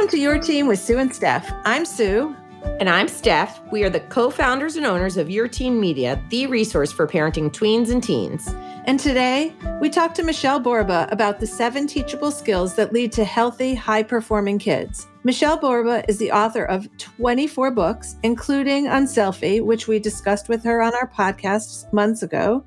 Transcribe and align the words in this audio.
Welcome 0.00 0.16
to 0.16 0.22
Your 0.22 0.38
Teen 0.38 0.66
with 0.66 0.78
Sue 0.78 0.96
and 0.96 1.14
Steph. 1.14 1.52
I'm 1.66 1.84
Sue. 1.84 2.34
And 2.80 2.88
I'm 2.88 3.06
Steph. 3.06 3.60
We 3.70 3.84
are 3.84 3.90
the 3.90 4.00
co 4.00 4.30
founders 4.30 4.76
and 4.76 4.86
owners 4.86 5.18
of 5.18 5.28
Your 5.28 5.46
Teen 5.46 5.78
Media, 5.78 6.18
the 6.30 6.46
resource 6.46 6.90
for 6.90 7.06
parenting 7.06 7.50
tweens 7.50 7.90
and 7.90 8.02
teens. 8.02 8.48
And 8.86 8.98
today, 8.98 9.54
we 9.78 9.90
talk 9.90 10.14
to 10.14 10.22
Michelle 10.22 10.58
Borba 10.58 11.06
about 11.10 11.38
the 11.38 11.46
seven 11.46 11.86
teachable 11.86 12.30
skills 12.30 12.74
that 12.76 12.94
lead 12.94 13.12
to 13.12 13.24
healthy, 13.24 13.74
high 13.74 14.02
performing 14.02 14.58
kids. 14.58 15.06
Michelle 15.22 15.58
Borba 15.58 16.02
is 16.08 16.16
the 16.16 16.32
author 16.32 16.64
of 16.64 16.88
24 16.96 17.70
books, 17.70 18.16
including 18.22 18.86
Unselfie, 18.86 19.62
which 19.62 19.86
we 19.86 19.98
discussed 19.98 20.48
with 20.48 20.64
her 20.64 20.80
on 20.80 20.94
our 20.94 21.10
podcast 21.10 21.92
months 21.92 22.22
ago, 22.22 22.64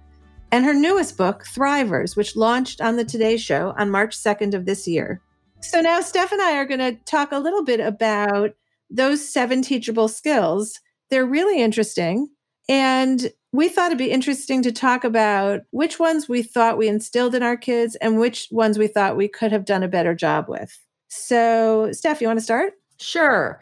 and 0.51 0.63
her 0.63 0.73
newest 0.75 1.17
book, 1.17 1.45
Thrivers, 1.45 2.15
which 2.15 2.35
launched 2.35 2.79
on 2.79 2.95
the 2.95 3.03
Today 3.03 3.37
Show 3.37 3.73
on 3.75 3.89
March 3.89 4.15
2nd 4.15 4.53
of 4.53 4.67
this 4.67 4.87
year. 4.87 5.19
So 5.63 5.79
now 5.81 6.01
Steph 6.01 6.31
and 6.31 6.41
I 6.41 6.57
are 6.57 6.65
going 6.65 6.81
to 6.81 6.93
talk 7.05 7.31
a 7.31 7.39
little 7.39 7.63
bit 7.63 7.79
about 7.79 8.51
those 8.89 9.27
seven 9.27 9.61
teachable 9.61 10.07
skills. 10.07 10.79
They're 11.09 11.25
really 11.25 11.61
interesting. 11.61 12.27
And 12.67 13.31
we 13.53 13.69
thought 13.69 13.87
it'd 13.87 13.97
be 13.97 14.11
interesting 14.11 14.61
to 14.63 14.71
talk 14.71 15.03
about 15.03 15.61
which 15.71 15.99
ones 15.99 16.27
we 16.27 16.43
thought 16.43 16.77
we 16.77 16.87
instilled 16.87 17.33
in 17.33 17.43
our 17.43 17.55
kids 17.55 17.95
and 17.95 18.19
which 18.19 18.49
ones 18.51 18.77
we 18.77 18.87
thought 18.87 19.17
we 19.17 19.27
could 19.27 19.51
have 19.51 19.65
done 19.65 19.83
a 19.83 19.87
better 19.87 20.13
job 20.13 20.45
with. 20.47 20.77
So, 21.07 21.91
Steph, 21.91 22.21
you 22.21 22.27
want 22.27 22.39
to 22.39 22.43
start? 22.43 22.73
Sure. 22.99 23.61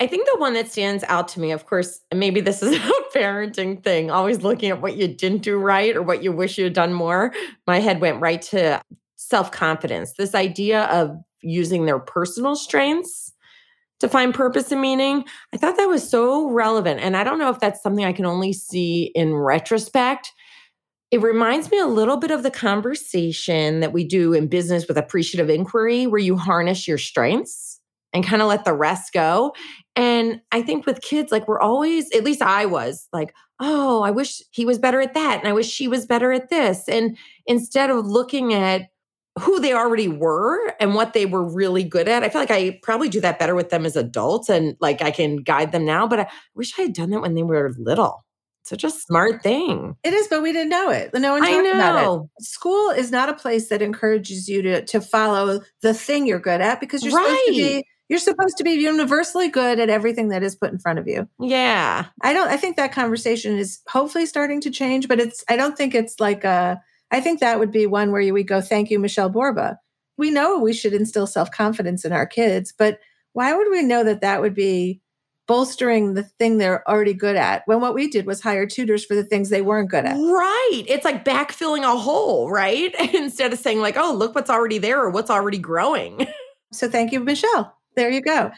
I 0.00 0.06
think 0.06 0.26
the 0.26 0.38
one 0.38 0.54
that 0.54 0.72
stands 0.72 1.04
out 1.04 1.28
to 1.28 1.40
me, 1.40 1.52
of 1.52 1.66
course, 1.66 2.00
maybe 2.12 2.40
this 2.40 2.62
is 2.62 2.76
a 2.76 2.92
parenting 3.16 3.82
thing, 3.82 4.10
always 4.10 4.42
looking 4.42 4.70
at 4.70 4.80
what 4.80 4.96
you 4.96 5.08
didn't 5.08 5.42
do 5.42 5.56
right 5.58 5.94
or 5.94 6.02
what 6.02 6.22
you 6.22 6.32
wish 6.32 6.58
you 6.58 6.64
had 6.64 6.72
done 6.72 6.92
more. 6.92 7.32
My 7.66 7.80
head 7.80 8.00
went 8.00 8.20
right 8.20 8.42
to 8.42 8.80
self 9.16 9.50
confidence, 9.50 10.12
this 10.14 10.34
idea 10.34 10.84
of 10.84 11.23
using 11.44 11.86
their 11.86 11.98
personal 11.98 12.56
strengths 12.56 13.32
to 14.00 14.08
find 14.08 14.34
purpose 14.34 14.72
and 14.72 14.80
meaning. 14.80 15.24
I 15.52 15.56
thought 15.56 15.76
that 15.76 15.88
was 15.88 16.08
so 16.08 16.50
relevant. 16.50 17.00
And 17.00 17.16
I 17.16 17.24
don't 17.24 17.38
know 17.38 17.50
if 17.50 17.60
that's 17.60 17.82
something 17.82 18.04
I 18.04 18.12
can 18.12 18.26
only 18.26 18.52
see 18.52 19.12
in 19.14 19.34
retrospect. 19.34 20.32
It 21.10 21.22
reminds 21.22 21.70
me 21.70 21.78
a 21.78 21.86
little 21.86 22.16
bit 22.16 22.32
of 22.32 22.42
the 22.42 22.50
conversation 22.50 23.80
that 23.80 23.92
we 23.92 24.04
do 24.04 24.32
in 24.32 24.48
business 24.48 24.88
with 24.88 24.98
appreciative 24.98 25.48
inquiry, 25.48 26.06
where 26.06 26.20
you 26.20 26.36
harness 26.36 26.88
your 26.88 26.98
strengths 26.98 27.80
and 28.12 28.24
kind 28.24 28.42
of 28.42 28.48
let 28.48 28.64
the 28.64 28.72
rest 28.72 29.12
go. 29.12 29.52
And 29.96 30.40
I 30.50 30.62
think 30.62 30.86
with 30.86 31.00
kids, 31.00 31.30
like 31.30 31.46
we're 31.46 31.60
always, 31.60 32.10
at 32.12 32.24
least 32.24 32.42
I 32.42 32.66
was 32.66 33.08
like, 33.12 33.32
oh, 33.60 34.02
I 34.02 34.10
wish 34.10 34.42
he 34.50 34.66
was 34.66 34.78
better 34.78 35.00
at 35.00 35.14
that. 35.14 35.38
And 35.38 35.48
I 35.48 35.52
wish 35.52 35.68
she 35.68 35.86
was 35.86 36.06
better 36.06 36.32
at 36.32 36.50
this. 36.50 36.88
And 36.88 37.16
instead 37.46 37.90
of 37.90 38.06
looking 38.06 38.52
at 38.52 38.88
who 39.40 39.60
they 39.60 39.72
already 39.72 40.08
were 40.08 40.74
and 40.78 40.94
what 40.94 41.12
they 41.12 41.26
were 41.26 41.44
really 41.44 41.82
good 41.82 42.08
at. 42.08 42.22
I 42.22 42.28
feel 42.28 42.40
like 42.40 42.50
I 42.50 42.78
probably 42.82 43.08
do 43.08 43.20
that 43.20 43.38
better 43.38 43.54
with 43.54 43.70
them 43.70 43.84
as 43.84 43.96
adults 43.96 44.48
and 44.48 44.76
like 44.80 45.02
I 45.02 45.10
can 45.10 45.36
guide 45.36 45.72
them 45.72 45.84
now, 45.84 46.06
but 46.06 46.20
I 46.20 46.28
wish 46.54 46.78
I 46.78 46.82
had 46.82 46.92
done 46.92 47.10
that 47.10 47.20
when 47.20 47.34
they 47.34 47.42
were 47.42 47.74
little. 47.76 48.24
Such 48.62 48.82
a 48.82 48.90
smart 48.90 49.42
thing. 49.42 49.94
It 50.02 50.14
is, 50.14 50.26
but 50.28 50.42
we 50.42 50.50
didn't 50.50 50.70
know 50.70 50.88
it. 50.88 51.12
No 51.12 51.32
one 51.32 51.42
talked 51.42 51.66
about 51.66 52.22
it. 52.38 52.44
School 52.44 52.90
is 52.90 53.10
not 53.10 53.28
a 53.28 53.34
place 53.34 53.68
that 53.68 53.82
encourages 53.82 54.48
you 54.48 54.62
to 54.62 54.84
to 54.86 55.02
follow 55.02 55.60
the 55.82 55.92
thing 55.92 56.26
you're 56.26 56.38
good 56.38 56.62
at 56.62 56.80
because 56.80 57.04
you're 57.04 57.12
right. 57.12 57.26
supposed 57.26 57.46
to 57.46 57.52
be 57.52 57.84
you're 58.08 58.18
supposed 58.18 58.56
to 58.56 58.64
be 58.64 58.70
universally 58.72 59.48
good 59.48 59.80
at 59.80 59.90
everything 59.90 60.28
that 60.28 60.42
is 60.42 60.56
put 60.56 60.72
in 60.72 60.78
front 60.78 60.98
of 60.98 61.06
you. 61.06 61.28
Yeah. 61.38 62.06
I 62.22 62.32
don't 62.32 62.48
I 62.48 62.56
think 62.56 62.76
that 62.76 62.92
conversation 62.92 63.58
is 63.58 63.80
hopefully 63.86 64.24
starting 64.24 64.62
to 64.62 64.70
change, 64.70 65.08
but 65.08 65.20
it's 65.20 65.44
I 65.48 65.56
don't 65.56 65.76
think 65.76 65.94
it's 65.94 66.18
like 66.18 66.44
a 66.44 66.80
I 67.14 67.20
think 67.20 67.38
that 67.38 67.60
would 67.60 67.70
be 67.70 67.86
one 67.86 68.10
where 68.10 68.34
we 68.34 68.42
go, 68.42 68.60
thank 68.60 68.90
you, 68.90 68.98
Michelle 68.98 69.28
Borba. 69.28 69.78
We 70.16 70.32
know 70.32 70.58
we 70.58 70.72
should 70.72 70.92
instill 70.92 71.28
self 71.28 71.48
confidence 71.52 72.04
in 72.04 72.12
our 72.12 72.26
kids, 72.26 72.74
but 72.76 72.98
why 73.34 73.54
would 73.54 73.70
we 73.70 73.84
know 73.84 74.02
that 74.02 74.20
that 74.20 74.40
would 74.40 74.54
be 74.54 75.00
bolstering 75.46 76.14
the 76.14 76.24
thing 76.24 76.58
they're 76.58 76.88
already 76.88 77.14
good 77.14 77.36
at 77.36 77.62
when 77.66 77.80
what 77.80 77.94
we 77.94 78.08
did 78.08 78.26
was 78.26 78.40
hire 78.40 78.66
tutors 78.66 79.04
for 79.04 79.14
the 79.14 79.22
things 79.22 79.48
they 79.48 79.62
weren't 79.62 79.90
good 79.90 80.04
at? 80.04 80.16
Right. 80.16 80.82
It's 80.88 81.04
like 81.04 81.24
backfilling 81.24 81.84
a 81.84 81.96
hole, 81.96 82.50
right? 82.50 82.92
Instead 83.14 83.52
of 83.52 83.60
saying, 83.60 83.78
like, 83.78 83.96
oh, 83.96 84.12
look 84.12 84.34
what's 84.34 84.50
already 84.50 84.78
there 84.78 85.00
or 85.00 85.10
what's 85.10 85.30
already 85.30 85.58
growing. 85.58 86.26
so 86.72 86.90
thank 86.90 87.12
you, 87.12 87.20
Michelle. 87.20 87.76
There 87.94 88.10
you 88.10 88.22
go. 88.22 88.50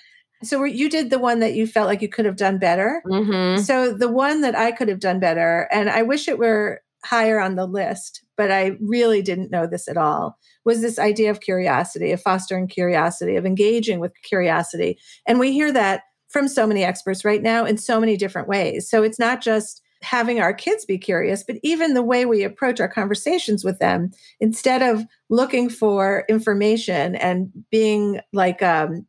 So 0.43 0.65
you 0.65 0.89
did 0.89 1.11
the 1.11 1.19
one 1.19 1.41
that 1.41 1.53
you 1.53 1.67
felt 1.67 1.89
like 1.89 2.01
you 2.01 2.09
could 2.09 2.25
have 2.25 2.37
done 2.37 2.57
better. 2.57 3.03
Mm-hmm. 3.05 3.61
So 3.63 3.93
the 3.93 4.09
one 4.09 4.41
that 4.41 4.55
I 4.55 4.73
could 4.73 4.89
have 4.89 5.01
done 5.01 5.21
better, 5.21 5.69
and 5.71 5.91
I 5.91 6.01
wish 6.05 6.27
it 6.27 6.39
were 6.39 6.81
higher 7.05 7.39
on 7.39 7.57
the 7.57 7.67
list, 7.67 8.23
but 8.37 8.51
I 8.51 8.77
really 8.81 9.23
didn't 9.23 9.51
know 9.51 9.67
this 9.67 9.89
at 9.89 9.97
all, 9.97 10.39
was 10.65 10.81
this 10.81 10.99
idea 10.99 11.31
of 11.31 11.41
curiosity, 11.41 12.13
of 12.13 12.21
fostering 12.21 12.69
curiosity, 12.69 13.37
of 13.37 13.47
engaging 13.47 14.01
with 14.01 14.13
curiosity. 14.23 14.99
And 15.27 15.39
we 15.39 15.53
hear 15.53 15.73
that 15.73 16.03
from 16.29 16.49
so 16.49 16.67
many 16.67 16.85
experts 16.85 17.25
right 17.25 17.43
now 17.43 17.65
in 17.65 17.79
so 17.79 18.01
many 18.01 18.17
different 18.17 18.49
ways. 18.49 18.89
So 18.89 19.03
it's 19.03 19.19
not 19.19 19.41
just 19.41 19.81
having 20.03 20.41
our 20.41 20.53
kids 20.53 20.85
be 20.85 20.99
curious, 20.99 21.43
but 21.43 21.57
even 21.63 21.95
the 21.95 22.03
way 22.03 22.27
we 22.27 22.45
approach 22.45 22.81
our 22.81 22.89
conversations 22.89 23.65
with 23.65 23.79
them, 23.79 24.11
instead 24.41 24.83
of 24.83 25.05
looking 25.31 25.69
for 25.69 26.25
information 26.29 27.17
and 27.17 27.51
being 27.71 28.21
like, 28.33 28.63
um, 28.63 29.07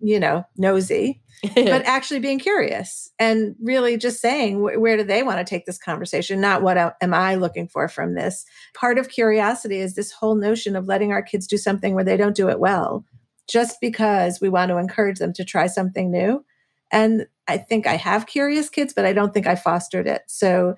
you 0.00 0.18
know, 0.18 0.44
nosy, 0.56 1.22
but 1.54 1.82
actually 1.86 2.20
being 2.20 2.38
curious 2.38 3.10
and 3.18 3.54
really 3.60 3.96
just 3.96 4.20
saying 4.20 4.56
wh- 4.56 4.80
where 4.80 4.96
do 4.96 5.04
they 5.04 5.22
want 5.22 5.38
to 5.38 5.44
take 5.44 5.66
this 5.66 5.78
conversation? 5.78 6.40
Not 6.40 6.62
what 6.62 6.96
am 7.00 7.14
i 7.14 7.34
looking 7.34 7.68
for 7.68 7.88
from 7.88 8.14
this? 8.14 8.44
Part 8.74 8.98
of 8.98 9.08
curiosity 9.08 9.78
is 9.78 9.94
this 9.94 10.12
whole 10.12 10.34
notion 10.34 10.76
of 10.76 10.86
letting 10.86 11.12
our 11.12 11.22
kids 11.22 11.46
do 11.46 11.56
something 11.56 11.94
where 11.94 12.04
they 12.04 12.16
don't 12.16 12.36
do 12.36 12.48
it 12.48 12.60
well 12.60 13.04
just 13.48 13.80
because 13.80 14.40
we 14.40 14.48
want 14.48 14.70
to 14.70 14.78
encourage 14.78 15.18
them 15.18 15.32
to 15.34 15.44
try 15.44 15.66
something 15.66 16.10
new. 16.10 16.44
And 16.90 17.26
i 17.48 17.56
think 17.56 17.86
i 17.86 17.94
have 17.94 18.26
curious 18.26 18.68
kids 18.68 18.92
but 18.92 19.04
i 19.04 19.12
don't 19.12 19.32
think 19.32 19.46
i 19.46 19.54
fostered 19.54 20.06
it. 20.06 20.22
So 20.26 20.76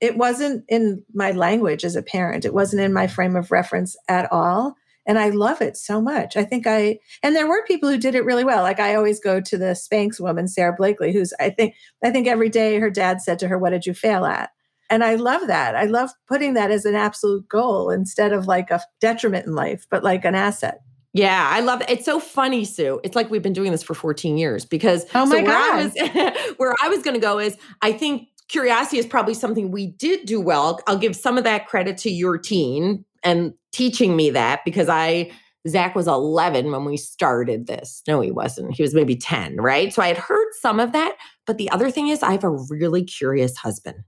it 0.00 0.16
wasn't 0.16 0.64
in 0.68 1.02
my 1.14 1.32
language 1.32 1.84
as 1.84 1.94
a 1.94 2.02
parent. 2.02 2.44
It 2.44 2.54
wasn't 2.54 2.82
in 2.82 2.92
my 2.92 3.06
frame 3.06 3.36
of 3.36 3.50
reference 3.50 3.96
at 4.08 4.30
all 4.32 4.76
and 5.10 5.18
I 5.18 5.30
love 5.30 5.60
it 5.60 5.76
so 5.76 6.00
much. 6.00 6.36
I 6.36 6.44
think 6.44 6.68
I 6.68 7.00
and 7.24 7.34
there 7.34 7.48
were 7.48 7.64
people 7.66 7.88
who 7.88 7.98
did 7.98 8.14
it 8.14 8.24
really 8.24 8.44
well. 8.44 8.62
Like 8.62 8.78
I 8.78 8.94
always 8.94 9.18
go 9.18 9.40
to 9.40 9.58
the 9.58 9.74
Spanx 9.74 10.20
woman, 10.20 10.46
Sara 10.46 10.72
Blakely, 10.72 11.12
who's 11.12 11.34
I 11.40 11.50
think 11.50 11.74
I 12.04 12.12
think 12.12 12.28
every 12.28 12.48
day 12.48 12.78
her 12.78 12.90
dad 12.90 13.20
said 13.20 13.40
to 13.40 13.48
her, 13.48 13.58
"What 13.58 13.70
did 13.70 13.86
you 13.86 13.92
fail 13.92 14.24
at?" 14.24 14.50
And 14.88 15.02
I 15.02 15.16
love 15.16 15.48
that. 15.48 15.74
I 15.74 15.86
love 15.86 16.10
putting 16.28 16.54
that 16.54 16.70
as 16.70 16.84
an 16.84 16.94
absolute 16.94 17.48
goal 17.48 17.90
instead 17.90 18.32
of 18.32 18.46
like 18.46 18.70
a 18.70 18.80
detriment 19.00 19.48
in 19.48 19.56
life, 19.56 19.84
but 19.90 20.04
like 20.04 20.24
an 20.24 20.36
asset. 20.36 20.78
Yeah, 21.12 21.50
I 21.52 21.58
love 21.58 21.80
it. 21.80 21.90
It's 21.90 22.04
so 22.04 22.20
funny, 22.20 22.64
Sue. 22.64 23.00
It's 23.02 23.16
like 23.16 23.30
we've 23.30 23.42
been 23.42 23.52
doing 23.52 23.72
this 23.72 23.82
for 23.82 23.94
14 23.94 24.38
years 24.38 24.64
because 24.64 25.06
oh 25.12 25.26
my 25.26 25.40
so 25.40 25.44
God. 25.44 25.72
I 25.72 25.84
was, 25.86 26.54
where 26.58 26.76
I 26.80 26.88
was 26.88 27.02
going 27.02 27.14
to 27.14 27.20
go 27.20 27.40
is 27.40 27.56
I 27.82 27.90
think 27.90 28.28
curiosity 28.46 28.98
is 28.98 29.06
probably 29.06 29.34
something 29.34 29.72
we 29.72 29.88
did 29.88 30.24
do 30.24 30.40
well. 30.40 30.78
I'll 30.86 30.98
give 30.98 31.16
some 31.16 31.36
of 31.36 31.42
that 31.42 31.66
credit 31.66 31.98
to 31.98 32.10
your 32.10 32.38
teen 32.38 33.04
and 33.22 33.54
teaching 33.72 34.16
me 34.16 34.30
that 34.30 34.60
because 34.64 34.88
I 34.88 35.30
Zach 35.68 35.94
was 35.94 36.08
11 36.08 36.70
when 36.70 36.84
we 36.84 36.96
started 36.96 37.66
this. 37.66 38.02
No, 38.08 38.20
he 38.20 38.30
wasn't. 38.30 38.74
He 38.74 38.82
was 38.82 38.94
maybe 38.94 39.14
10, 39.14 39.56
right? 39.56 39.92
So 39.92 40.02
I 40.02 40.08
had 40.08 40.16
heard 40.16 40.48
some 40.60 40.80
of 40.80 40.92
that. 40.92 41.16
But 41.46 41.58
the 41.58 41.70
other 41.70 41.90
thing 41.90 42.08
is, 42.08 42.22
I 42.22 42.32
have 42.32 42.44
a 42.44 42.56
really 42.70 43.04
curious 43.04 43.56
husband. 43.58 43.98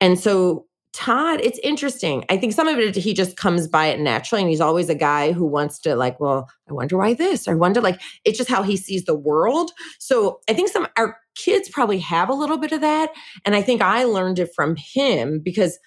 And 0.00 0.18
so 0.18 0.66
Todd, 0.92 1.40
it's 1.42 1.58
interesting. 1.60 2.24
I 2.28 2.36
think 2.36 2.52
some 2.52 2.68
of 2.68 2.78
it, 2.78 2.94
he 2.94 3.14
just 3.14 3.36
comes 3.36 3.68
by 3.68 3.86
it 3.86 4.00
naturally. 4.00 4.42
And 4.42 4.50
he's 4.50 4.60
always 4.60 4.88
a 4.90 4.94
guy 4.94 5.32
who 5.32 5.46
wants 5.46 5.78
to, 5.80 5.94
like, 5.94 6.20
well, 6.20 6.48
I 6.68 6.74
wonder 6.74 6.98
why 6.98 7.14
this. 7.14 7.48
I 7.48 7.54
wonder, 7.54 7.80
like, 7.80 8.00
it's 8.24 8.38
just 8.38 8.50
how 8.50 8.62
he 8.62 8.76
sees 8.76 9.04
the 9.04 9.14
world. 9.14 9.72
So 9.98 10.40
I 10.48 10.52
think 10.52 10.68
some, 10.68 10.88
our 10.96 11.16
kids 11.36 11.70
probably 11.70 11.98
have 12.00 12.28
a 12.28 12.34
little 12.34 12.58
bit 12.58 12.72
of 12.72 12.82
that. 12.82 13.10
And 13.46 13.54
I 13.54 13.62
think 13.62 13.80
I 13.80 14.04
learned 14.04 14.38
it 14.38 14.54
from 14.54 14.76
him 14.76 15.40
because 15.42 15.78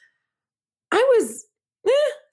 I 0.92 1.04
was, 1.18 1.46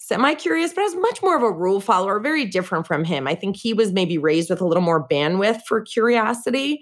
semi 0.06 0.34
curious, 0.34 0.72
but 0.72 0.82
I 0.82 0.84
was 0.84 0.94
much 0.94 1.20
more 1.20 1.36
of 1.36 1.42
a 1.42 1.50
rule 1.50 1.80
follower, 1.80 2.20
very 2.20 2.44
different 2.44 2.86
from 2.86 3.02
him. 3.02 3.26
I 3.26 3.34
think 3.34 3.56
he 3.56 3.74
was 3.74 3.92
maybe 3.92 4.18
raised 4.18 4.48
with 4.48 4.60
a 4.60 4.66
little 4.66 4.82
more 4.82 5.06
bandwidth 5.06 5.62
for 5.62 5.80
curiosity. 5.80 6.80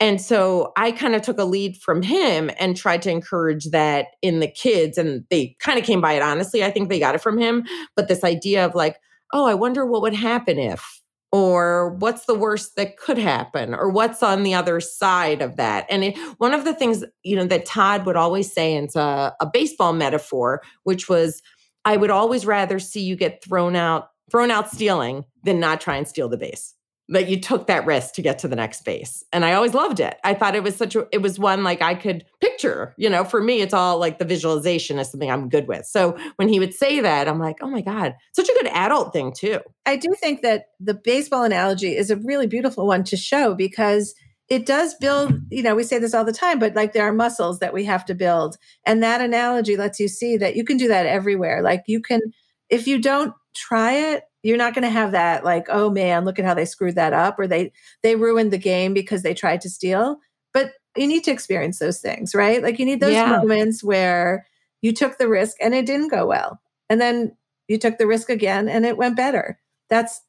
And 0.00 0.20
so 0.20 0.72
I 0.76 0.90
kind 0.90 1.14
of 1.14 1.22
took 1.22 1.38
a 1.38 1.44
lead 1.44 1.76
from 1.76 2.02
him 2.02 2.50
and 2.58 2.76
tried 2.76 3.02
to 3.02 3.10
encourage 3.10 3.66
that 3.66 4.08
in 4.22 4.40
the 4.40 4.48
kids. 4.48 4.98
And 4.98 5.24
they 5.30 5.56
kind 5.60 5.78
of 5.78 5.84
came 5.84 6.00
by 6.00 6.14
it 6.14 6.22
honestly. 6.22 6.64
I 6.64 6.72
think 6.72 6.88
they 6.88 6.98
got 6.98 7.14
it 7.14 7.22
from 7.22 7.38
him. 7.38 7.64
But 7.94 8.08
this 8.08 8.24
idea 8.24 8.66
of 8.66 8.74
like, 8.74 8.96
oh, 9.32 9.46
I 9.46 9.54
wonder 9.54 9.86
what 9.86 10.02
would 10.02 10.14
happen 10.14 10.58
if, 10.58 11.00
or 11.30 11.90
what's 11.98 12.26
the 12.26 12.34
worst 12.34 12.76
that 12.76 12.96
could 12.96 13.18
happen 13.18 13.74
or 13.74 13.88
what's 13.88 14.22
on 14.22 14.44
the 14.44 14.54
other 14.54 14.78
side 14.78 15.42
of 15.42 15.56
that 15.56 15.84
and 15.90 16.04
it, 16.04 16.18
one 16.38 16.54
of 16.54 16.64
the 16.64 16.72
things 16.72 17.04
you 17.24 17.34
know 17.34 17.44
that 17.44 17.66
todd 17.66 18.06
would 18.06 18.14
always 18.14 18.52
say 18.52 18.76
it's 18.76 18.94
a, 18.94 19.34
a 19.40 19.46
baseball 19.52 19.92
metaphor 19.92 20.62
which 20.84 21.08
was 21.08 21.42
I 21.84 21.96
would 21.96 22.10
always 22.10 22.46
rather 22.46 22.78
see 22.78 23.02
you 23.02 23.16
get 23.16 23.44
thrown 23.44 23.76
out, 23.76 24.10
thrown 24.30 24.50
out 24.50 24.70
stealing 24.70 25.24
than 25.44 25.60
not 25.60 25.80
try 25.80 25.96
and 25.96 26.08
steal 26.08 26.28
the 26.28 26.38
base. 26.38 26.74
that 27.08 27.28
you 27.28 27.38
took 27.38 27.66
that 27.66 27.84
risk 27.84 28.14
to 28.14 28.22
get 28.22 28.38
to 28.38 28.48
the 28.48 28.56
next 28.56 28.82
base. 28.84 29.22
And 29.32 29.44
I 29.44 29.52
always 29.52 29.74
loved 29.74 30.00
it. 30.00 30.16
I 30.24 30.32
thought 30.32 30.54
it 30.56 30.62
was 30.62 30.74
such 30.74 30.96
a, 30.96 31.06
it 31.12 31.20
was 31.20 31.38
one 31.38 31.62
like 31.62 31.82
I 31.82 31.94
could 31.94 32.24
picture, 32.40 32.94
you 32.96 33.10
know, 33.10 33.24
for 33.24 33.42
me, 33.42 33.60
it's 33.60 33.74
all 33.74 33.98
like 33.98 34.18
the 34.18 34.24
visualization 34.24 34.98
is 34.98 35.10
something 35.10 35.30
I'm 35.30 35.50
good 35.50 35.68
with. 35.68 35.84
So 35.84 36.16
when 36.36 36.48
he 36.48 36.58
would 36.58 36.72
say 36.72 37.00
that, 37.00 37.28
I'm 37.28 37.38
like, 37.38 37.56
oh 37.60 37.68
my 37.68 37.82
God, 37.82 38.14
such 38.32 38.48
a 38.48 38.54
good 38.54 38.68
adult 38.68 39.12
thing 39.12 39.34
too. 39.36 39.60
I 39.84 39.96
do 39.96 40.14
think 40.18 40.40
that 40.42 40.68
the 40.80 40.94
baseball 40.94 41.44
analogy 41.44 41.94
is 41.94 42.10
a 42.10 42.16
really 42.16 42.46
beautiful 42.46 42.86
one 42.86 43.04
to 43.04 43.18
show 43.18 43.54
because 43.54 44.14
it 44.48 44.66
does 44.66 44.94
build, 44.94 45.32
you 45.50 45.62
know, 45.62 45.74
we 45.74 45.84
say 45.84 45.98
this 45.98 46.14
all 46.14 46.24
the 46.24 46.32
time, 46.32 46.58
but 46.58 46.74
like 46.74 46.92
there 46.92 47.06
are 47.06 47.12
muscles 47.12 47.60
that 47.60 47.72
we 47.72 47.84
have 47.84 48.04
to 48.04 48.14
build. 48.14 48.56
And 48.84 49.02
that 49.02 49.20
analogy 49.20 49.76
lets 49.76 49.98
you 49.98 50.08
see 50.08 50.36
that 50.36 50.54
you 50.54 50.64
can 50.64 50.76
do 50.76 50.88
that 50.88 51.06
everywhere. 51.06 51.62
Like 51.62 51.84
you 51.86 52.00
can, 52.00 52.20
if 52.68 52.86
you 52.86 53.00
don't 53.00 53.32
try 53.54 53.92
it, 53.92 54.24
you're 54.44 54.58
not 54.58 54.74
going 54.74 54.82
to 54.82 54.90
have 54.90 55.10
that 55.12 55.42
like 55.42 55.66
oh 55.70 55.90
man 55.90 56.24
look 56.24 56.38
at 56.38 56.44
how 56.44 56.54
they 56.54 56.66
screwed 56.66 56.94
that 56.94 57.12
up 57.12 57.36
or 57.38 57.48
they 57.48 57.72
they 58.02 58.14
ruined 58.14 58.52
the 58.52 58.58
game 58.58 58.94
because 58.94 59.22
they 59.22 59.34
tried 59.34 59.60
to 59.60 59.70
steal 59.70 60.18
but 60.52 60.74
you 60.96 61.08
need 61.08 61.24
to 61.24 61.32
experience 61.32 61.80
those 61.80 61.98
things 61.98 62.34
right 62.34 62.62
like 62.62 62.78
you 62.78 62.84
need 62.84 63.00
those 63.00 63.14
yeah. 63.14 63.38
moments 63.38 63.82
where 63.82 64.46
you 64.82 64.92
took 64.92 65.18
the 65.18 65.28
risk 65.28 65.56
and 65.60 65.74
it 65.74 65.86
didn't 65.86 66.08
go 66.10 66.26
well 66.26 66.60
and 66.88 67.00
then 67.00 67.34
you 67.66 67.78
took 67.78 67.98
the 67.98 68.06
risk 68.06 68.28
again 68.30 68.68
and 68.68 68.86
it 68.86 68.98
went 68.98 69.16
better 69.16 69.58
that's 69.88 70.20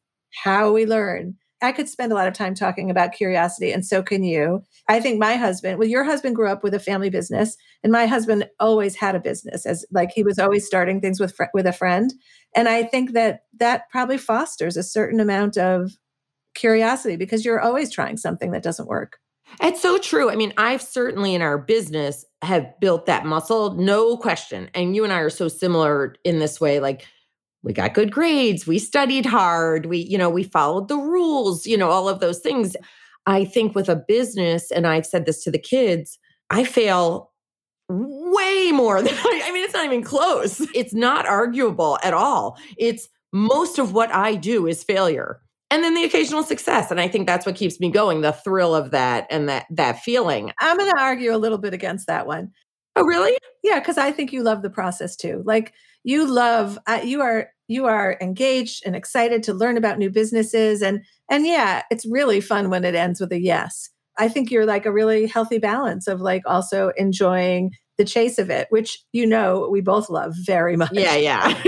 how 0.44 0.72
we 0.72 0.86
learn 0.86 1.36
I 1.66 1.72
could 1.72 1.90
spend 1.90 2.12
a 2.12 2.16
lot 2.16 2.28
of 2.28 2.34
time 2.34 2.54
talking 2.54 2.90
about 2.90 3.14
curiosity, 3.14 3.72
and 3.72 3.86
so 3.86 4.04
can 4.04 4.24
you. 4.24 4.64
I 4.88 5.00
think 5.00 5.20
my 5.20 5.36
husband, 5.36 5.80
well, 5.80 5.88
your 5.88 6.04
husband 6.04 6.36
grew 6.36 6.48
up 6.48 6.64
with 6.64 6.74
a 6.74 6.80
family 6.80 7.10
business, 7.10 7.58
and 7.84 7.92
my 7.92 8.06
husband 8.06 8.48
always 8.60 8.96
had 8.96 9.16
a 9.16 9.20
business, 9.20 9.66
as 9.66 9.86
like 9.92 10.12
he 10.12 10.24
was 10.24 10.40
always 10.40 10.66
starting 10.66 11.02
things 11.02 11.20
with 11.20 11.36
with 11.54 11.66
a 11.66 11.74
friend, 11.74 12.14
and 12.56 12.70
I 12.70 12.84
think 12.84 13.14
that 13.14 13.42
that 13.60 13.90
probably 13.90 14.18
fosters 14.18 14.78
a 14.78 14.84
certain 14.84 15.20
amount 15.20 15.58
of 15.58 15.92
curiosity 16.54 17.16
because 17.16 17.44
you're 17.44 17.60
always 17.60 17.92
trying 17.92 18.18
something 18.18 18.52
that 18.52 18.64
doesn't 18.64 18.88
work. 18.88 19.18
It's 19.62 19.82
so 19.82 19.98
true. 19.98 20.30
I 20.30 20.36
mean, 20.36 20.54
I've 20.58 20.82
certainly 20.82 21.36
in 21.36 21.42
our 21.42 21.58
business 21.58 22.26
have 22.42 22.68
built 22.80 23.06
that 23.06 23.26
muscle, 23.26 23.74
no 23.74 24.18
question. 24.18 24.70
And 24.74 24.96
you 24.96 25.04
and 25.04 25.14
I 25.14 25.20
are 25.20 25.30
so 25.30 25.48
similar 25.48 26.16
in 26.24 26.40
this 26.40 26.60
way. 26.60 26.80
Like 26.80 27.06
we 27.66 27.74
got 27.74 27.94
good 27.94 28.12
grades, 28.12 28.66
we 28.66 28.80
studied 28.80 29.26
hard, 29.26 29.88
we, 29.88 29.98
you 29.98 30.18
know, 30.18 30.30
we 30.30 30.44
followed 30.44 30.88
the 30.88 30.98
rules, 30.98 31.66
you 31.66 31.76
know, 31.76 31.90
all 31.90 32.08
of 32.08 32.20
those 32.20 32.40
things. 32.40 32.78
I 33.26 33.44
think 33.44 33.74
with 33.74 33.90
a 33.90 33.96
business, 33.96 34.72
and 34.72 34.86
I've 34.86 35.06
said 35.06 35.26
this 35.26 35.44
to 35.44 35.52
the 35.52 35.60
kids, 35.60 36.20
I 36.52 36.64
fail 36.64 37.32
way 37.90 38.72
more 38.72 39.02
than 39.04 39.14
I, 39.14 39.42
I 39.46 39.52
mean, 39.52 39.66
it's 39.66 39.74
not 39.74 39.86
even 39.86 40.04
close. 40.04 40.62
It's 40.76 40.94
not 40.94 41.26
arguable 41.26 41.98
at 42.04 42.14
all. 42.14 42.58
It's 42.78 43.10
most 43.34 43.80
of 43.80 43.94
what 43.94 44.14
I 44.14 44.36
do 44.36 44.68
is 44.68 44.84
failure 44.84 45.42
and 45.72 45.84
then 45.84 45.94
the 45.94 46.04
occasional 46.04 46.44
success 46.44 46.92
and 46.92 47.02
i 47.02 47.08
think 47.08 47.28
that's 47.28 47.46
what 47.46 47.56
keeps 47.56 47.80
me 47.80 47.90
going 47.90 48.22
the 48.22 48.32
thrill 48.32 48.76
of 48.76 48.92
that 48.92 49.28
and 49.30 49.50
that 49.50 49.66
that 49.70 50.00
feeling 50.00 50.52
i'm 50.60 50.78
going 50.78 50.90
to 50.90 51.02
argue 51.02 51.36
a 51.36 51.38
little 51.38 51.58
bit 51.58 51.74
against 51.74 52.08
that 52.08 52.28
one. 52.28 52.52
Oh, 52.96 53.04
really 53.04 53.38
yeah 53.64 53.80
because 53.80 53.98
i 53.98 54.12
think 54.12 54.32
you 54.32 54.42
love 54.42 54.62
the 54.62 54.70
process 54.70 55.16
too 55.16 55.44
like 55.46 55.74
you 56.04 56.26
love 56.26 56.80
uh, 56.88 57.02
you 57.04 57.22
are 57.22 57.50
you 57.68 57.86
are 57.86 58.18
engaged 58.22 58.84
and 58.86 58.96
excited 58.96 59.44
to 59.44 59.54
learn 59.54 59.78
about 59.78 59.98
new 59.98 60.10
businesses 60.10 60.82
and 60.82 61.02
and 61.30 61.46
yeah 61.46 61.82
it's 61.92 62.06
really 62.06 62.42
fun 62.42 62.70
when 62.70 62.84
it 62.86 62.96
ends 62.96 63.20
with 63.20 63.32
a 63.32 63.40
yes. 63.40 63.90
I 64.18 64.30
think 64.30 64.50
you're 64.50 64.66
like 64.66 64.86
a 64.86 64.94
really 64.94 65.28
healthy 65.28 65.58
balance 65.58 66.08
of 66.08 66.22
like 66.22 66.44
also 66.46 66.92
enjoying 66.96 67.72
the 67.98 68.06
chase 68.06 68.38
of 68.40 68.50
it 68.50 68.68
which 68.72 69.00
you 69.14 69.26
know 69.26 69.70
we 69.72 69.82
both 69.82 70.10
love 70.10 70.34
very 70.46 70.76
much. 70.78 70.92
yeah 70.94 71.16
yeah. 71.16 71.62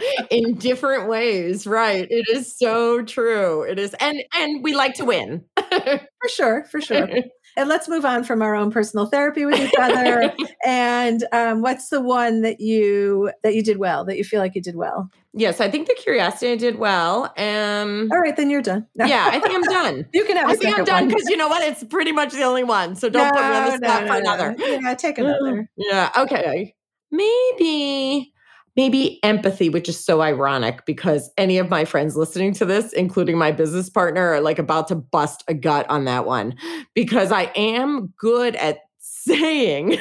In 0.30 0.54
different 0.56 1.08
ways 1.08 1.66
right. 1.66 2.06
It 2.10 2.26
is 2.28 2.56
so 2.56 3.02
true. 3.02 3.62
It 3.62 3.78
is 3.78 3.94
and 4.00 4.22
and 4.34 4.62
we 4.62 4.74
like 4.74 4.94
to 4.94 5.04
win. 5.04 5.44
For 5.56 6.28
sure 6.28 6.64
for 6.70 6.80
sure 6.80 7.08
and 7.58 7.68
let's 7.68 7.88
move 7.88 8.04
on 8.04 8.22
from 8.22 8.40
our 8.40 8.54
own 8.54 8.70
personal 8.70 9.06
therapy 9.06 9.44
with 9.44 9.60
each 9.60 9.74
other. 9.78 10.32
and 10.64 11.24
um, 11.32 11.60
what's 11.60 11.88
the 11.88 12.00
one 12.00 12.42
that 12.42 12.60
you 12.60 13.30
that 13.42 13.54
you 13.54 13.62
did 13.62 13.78
well 13.78 14.04
that 14.04 14.16
you 14.16 14.24
feel 14.24 14.40
like 14.40 14.54
you 14.54 14.62
did 14.62 14.76
well? 14.76 15.10
Yes, 15.34 15.60
I 15.60 15.70
think 15.70 15.88
the 15.88 15.94
curiosity 15.94 16.52
I 16.52 16.56
did 16.56 16.78
well. 16.78 17.32
Um, 17.36 18.08
All 18.12 18.18
right, 18.18 18.36
then 18.36 18.48
you're 18.48 18.62
done. 18.62 18.86
yeah, 18.94 19.28
I 19.30 19.40
think 19.40 19.54
I'm 19.54 19.62
done. 19.62 20.06
you 20.14 20.24
can 20.24 20.36
have. 20.36 20.48
I 20.48 20.54
think 20.54 20.78
I'm 20.78 20.84
done 20.84 21.08
because 21.08 21.28
you 21.28 21.36
know 21.36 21.48
what? 21.48 21.62
It's 21.62 21.84
pretty 21.84 22.12
much 22.12 22.32
the 22.32 22.44
only 22.44 22.64
one. 22.64 22.94
So 22.94 23.08
don't 23.08 23.26
no, 23.26 23.32
put 23.32 23.50
me 23.50 23.56
on 23.56 23.64
the 23.64 23.86
spot 23.86 24.00
no, 24.04 24.06
no, 24.06 24.12
for 24.12 24.20
another. 24.20 24.56
Yeah, 24.58 24.94
take 24.94 25.18
another. 25.18 25.68
yeah. 25.76 26.10
Okay. 26.16 26.74
Maybe 27.10 28.32
maybe 28.78 29.18
empathy, 29.24 29.68
which 29.68 29.88
is 29.88 29.98
so 29.98 30.22
ironic 30.22 30.86
because 30.86 31.32
any 31.36 31.58
of 31.58 31.68
my 31.68 31.84
friends 31.84 32.16
listening 32.16 32.54
to 32.54 32.64
this, 32.64 32.92
including 32.92 33.36
my 33.36 33.50
business 33.50 33.90
partner, 33.90 34.34
are 34.34 34.40
like 34.40 34.60
about 34.60 34.86
to 34.86 34.94
bust 34.94 35.42
a 35.48 35.52
gut 35.52 35.84
on 35.90 36.04
that 36.04 36.24
one 36.26 36.54
because 36.94 37.32
I 37.32 37.50
am 37.56 38.14
good 38.16 38.54
at 38.54 38.78
saying, 39.00 39.98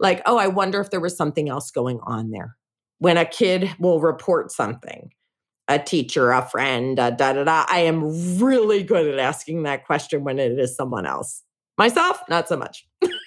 like, 0.00 0.20
oh, 0.26 0.36
I 0.36 0.48
wonder 0.48 0.80
if 0.80 0.90
there 0.90 0.98
was 0.98 1.16
something 1.16 1.48
else 1.48 1.70
going 1.70 2.00
on 2.02 2.30
there. 2.30 2.56
When 2.98 3.16
a 3.16 3.24
kid 3.24 3.70
will 3.78 4.00
report 4.00 4.50
something, 4.50 5.12
a 5.68 5.78
teacher, 5.78 6.32
a 6.32 6.44
friend, 6.44 6.96
da 6.96 7.10
da 7.10 7.32
da, 7.32 7.66
I 7.68 7.80
am 7.80 8.40
really 8.40 8.82
good 8.82 9.06
at 9.06 9.20
asking 9.20 9.62
that 9.62 9.86
question 9.86 10.24
when 10.24 10.40
it 10.40 10.58
is 10.58 10.74
someone 10.74 11.06
else. 11.06 11.44
Myself, 11.78 12.20
not 12.28 12.48
so 12.48 12.56
much. 12.56 12.84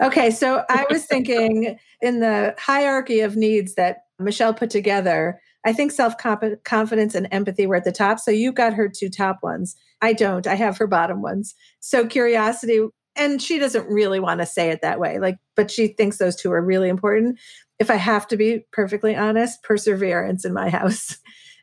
Okay, 0.00 0.30
so 0.30 0.64
I 0.68 0.86
was 0.90 1.04
thinking 1.06 1.78
in 2.00 2.20
the 2.20 2.54
hierarchy 2.58 3.20
of 3.20 3.36
needs 3.36 3.74
that 3.74 4.04
Michelle 4.18 4.54
put 4.54 4.70
together, 4.70 5.40
I 5.64 5.72
think 5.72 5.92
self 5.92 6.14
confidence 6.18 7.14
and 7.14 7.28
empathy 7.32 7.66
were 7.66 7.76
at 7.76 7.84
the 7.84 7.92
top. 7.92 8.20
So 8.20 8.30
you 8.30 8.52
got 8.52 8.74
her 8.74 8.88
two 8.88 9.08
top 9.08 9.38
ones. 9.42 9.76
I 10.02 10.12
don't. 10.12 10.46
I 10.46 10.54
have 10.54 10.76
her 10.78 10.86
bottom 10.86 11.22
ones. 11.22 11.54
So 11.80 12.06
curiosity, 12.06 12.80
and 13.16 13.40
she 13.40 13.58
doesn't 13.58 13.88
really 13.88 14.20
want 14.20 14.40
to 14.40 14.46
say 14.46 14.70
it 14.70 14.82
that 14.82 15.00
way, 15.00 15.18
like, 15.18 15.38
but 15.56 15.70
she 15.70 15.88
thinks 15.88 16.18
those 16.18 16.36
two 16.36 16.52
are 16.52 16.62
really 16.62 16.88
important. 16.88 17.38
If 17.78 17.90
I 17.90 17.96
have 17.96 18.28
to 18.28 18.36
be 18.36 18.66
perfectly 18.72 19.16
honest, 19.16 19.62
perseverance 19.62 20.44
in 20.44 20.52
my 20.52 20.68
house. 20.70 21.18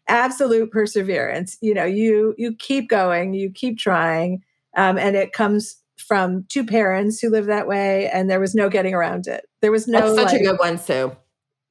Absolute 0.08 0.72
perseverance. 0.72 1.58
You 1.62 1.76
know, 1.76 1.86
you 1.86 2.34
you 2.38 2.56
keep 2.56 2.90
going, 2.90 3.34
you 3.34 3.52
keep 3.52 3.78
trying, 3.78 4.42
um, 4.76 4.98
and 4.98 5.16
it 5.16 5.32
comes 5.32 5.76
from 5.98 6.46
two 6.50 6.66
parents 6.66 7.20
who 7.20 7.30
live 7.30 7.46
that 7.46 7.68
way, 7.68 8.10
and 8.10 8.30
there 8.30 8.40
was 8.40 8.56
no 8.56 8.70
getting 8.70 8.94
around 8.94 9.28
it. 9.28 9.46
There 9.62 9.72
was 9.72 9.88
no 9.88 10.00
That's 10.00 10.16
such 10.16 10.34
like, 10.34 10.42
a 10.42 10.44
good 10.44 10.60
one, 10.60 10.78
Sue. 10.78 11.16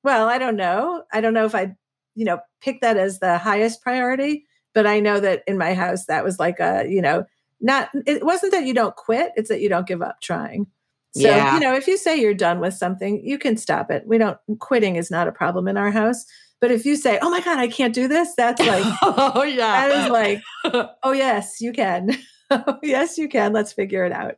Well, 0.02 0.28
I 0.28 0.38
don't 0.38 0.56
know. 0.56 1.02
I 1.12 1.20
don't 1.20 1.34
know 1.34 1.44
if 1.44 1.54
I, 1.54 1.74
you 2.14 2.24
know, 2.24 2.40
pick 2.60 2.80
that 2.80 2.96
as 2.96 3.18
the 3.18 3.38
highest 3.38 3.82
priority, 3.82 4.46
but 4.74 4.86
I 4.86 5.00
know 5.00 5.20
that 5.20 5.42
in 5.46 5.58
my 5.58 5.74
house 5.74 6.06
that 6.06 6.24
was 6.24 6.38
like 6.38 6.60
a, 6.60 6.86
you 6.88 7.02
know, 7.02 7.24
not 7.60 7.90
it 8.06 8.24
wasn't 8.24 8.52
that 8.52 8.64
you 8.64 8.72
don't 8.72 8.96
quit, 8.96 9.32
it's 9.36 9.48
that 9.50 9.60
you 9.60 9.68
don't 9.68 9.86
give 9.86 10.00
up 10.00 10.20
trying. 10.22 10.66
So, 11.12 11.22
yeah. 11.22 11.54
you 11.54 11.60
know, 11.60 11.74
if 11.74 11.88
you 11.88 11.96
say 11.96 12.20
you're 12.20 12.34
done 12.34 12.60
with 12.60 12.74
something, 12.74 13.20
you 13.24 13.36
can 13.36 13.56
stop 13.56 13.90
it. 13.90 14.04
We 14.06 14.16
don't 14.16 14.38
quitting 14.60 14.94
is 14.96 15.10
not 15.10 15.26
a 15.26 15.32
problem 15.32 15.66
in 15.66 15.76
our 15.76 15.90
house. 15.90 16.24
But 16.60 16.70
if 16.70 16.84
you 16.84 16.94
say, 16.94 17.18
"Oh 17.20 17.30
my 17.30 17.40
god, 17.40 17.58
I 17.58 17.68
can't 17.68 17.94
do 17.94 18.06
this," 18.06 18.34
that's 18.36 18.60
like, 18.60 18.84
oh 19.02 19.42
yeah, 19.42 19.88
that 19.88 20.04
is 20.04 20.10
like, 20.10 20.42
oh 21.02 21.12
yes, 21.12 21.60
you 21.60 21.72
can. 21.72 22.10
yes, 22.82 23.18
you 23.18 23.28
can. 23.28 23.52
Let's 23.52 23.72
figure 23.72 24.04
it 24.04 24.12
out. 24.12 24.36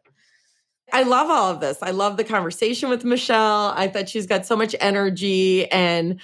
I 0.92 1.04
love 1.04 1.30
all 1.30 1.50
of 1.50 1.60
this. 1.60 1.78
I 1.82 1.90
love 1.90 2.16
the 2.16 2.24
conversation 2.24 2.90
with 2.90 3.04
Michelle. 3.04 3.72
I 3.76 3.88
thought 3.88 4.08
she's 4.08 4.26
got 4.26 4.44
so 4.44 4.56
much 4.56 4.76
energy 4.78 5.70
and 5.70 6.20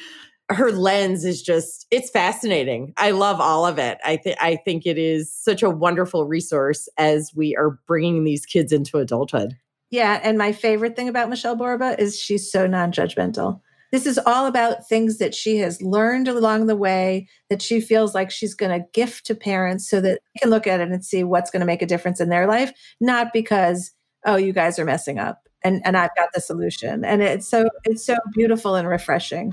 her 0.50 0.72
lens 0.72 1.24
is 1.24 1.42
just 1.42 1.86
it's 1.90 2.10
fascinating. 2.10 2.94
I 2.96 3.10
love 3.10 3.40
all 3.40 3.66
of 3.66 3.78
it. 3.78 3.98
I 4.04 4.16
think 4.16 4.36
I 4.40 4.56
think 4.56 4.86
it 4.86 4.98
is 4.98 5.32
such 5.32 5.62
a 5.62 5.70
wonderful 5.70 6.26
resource 6.26 6.88
as 6.96 7.32
we 7.34 7.54
are 7.56 7.78
bringing 7.86 8.24
these 8.24 8.46
kids 8.46 8.72
into 8.72 8.98
adulthood. 8.98 9.56
Yeah, 9.90 10.20
and 10.22 10.36
my 10.36 10.52
favorite 10.52 10.96
thing 10.96 11.08
about 11.08 11.30
Michelle 11.30 11.56
Borba 11.56 11.96
is 11.98 12.18
she's 12.18 12.50
so 12.50 12.66
non-judgmental. 12.66 13.60
This 13.90 14.06
is 14.06 14.18
all 14.18 14.46
about 14.46 14.86
things 14.88 15.18
that 15.18 15.34
she 15.34 15.58
has 15.58 15.80
learned 15.80 16.28
along 16.28 16.66
the 16.66 16.76
way 16.76 17.28
that 17.48 17.62
she 17.62 17.80
feels 17.80 18.14
like 18.14 18.30
she's 18.30 18.54
going 18.54 18.78
to 18.78 18.86
gift 18.92 19.26
to 19.26 19.34
parents 19.34 19.88
so 19.88 20.00
that 20.00 20.20
they 20.34 20.40
can 20.40 20.50
look 20.50 20.66
at 20.66 20.80
it 20.80 20.90
and 20.90 21.04
see 21.04 21.24
what's 21.24 21.50
going 21.50 21.60
to 21.60 21.66
make 21.66 21.82
a 21.82 21.86
difference 21.86 22.20
in 22.20 22.28
their 22.28 22.46
life, 22.46 22.72
not 23.00 23.32
because, 23.32 23.92
oh, 24.26 24.36
you 24.36 24.52
guys 24.52 24.78
are 24.78 24.84
messing 24.84 25.18
up 25.18 25.48
and, 25.64 25.80
and 25.84 25.96
I've 25.96 26.14
got 26.16 26.28
the 26.34 26.40
solution. 26.40 27.04
And 27.04 27.22
it's 27.22 27.48
so 27.48 27.68
it's 27.84 28.04
so 28.04 28.16
beautiful 28.34 28.74
and 28.74 28.86
refreshing. 28.88 29.52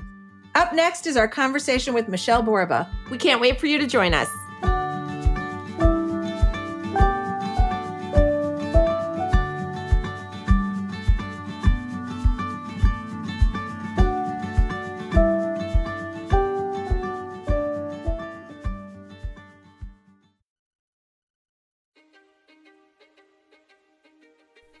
Up 0.54 0.72
next 0.74 1.06
is 1.06 1.16
our 1.16 1.28
conversation 1.28 1.92
with 1.94 2.08
Michelle 2.08 2.42
Borba. 2.42 2.90
We 3.10 3.18
can't 3.18 3.40
wait 3.40 3.60
for 3.60 3.66
you 3.66 3.78
to 3.78 3.86
join 3.86 4.14
us. 4.14 4.28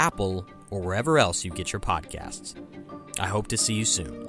Apple, 0.00 0.46
or 0.70 0.80
wherever 0.80 1.18
else 1.18 1.44
you 1.44 1.50
get 1.50 1.72
your 1.72 1.80
podcasts. 1.80 2.54
I 3.20 3.26
hope 3.26 3.48
to 3.48 3.56
see 3.58 3.74
you 3.74 3.84
soon. 3.84 4.26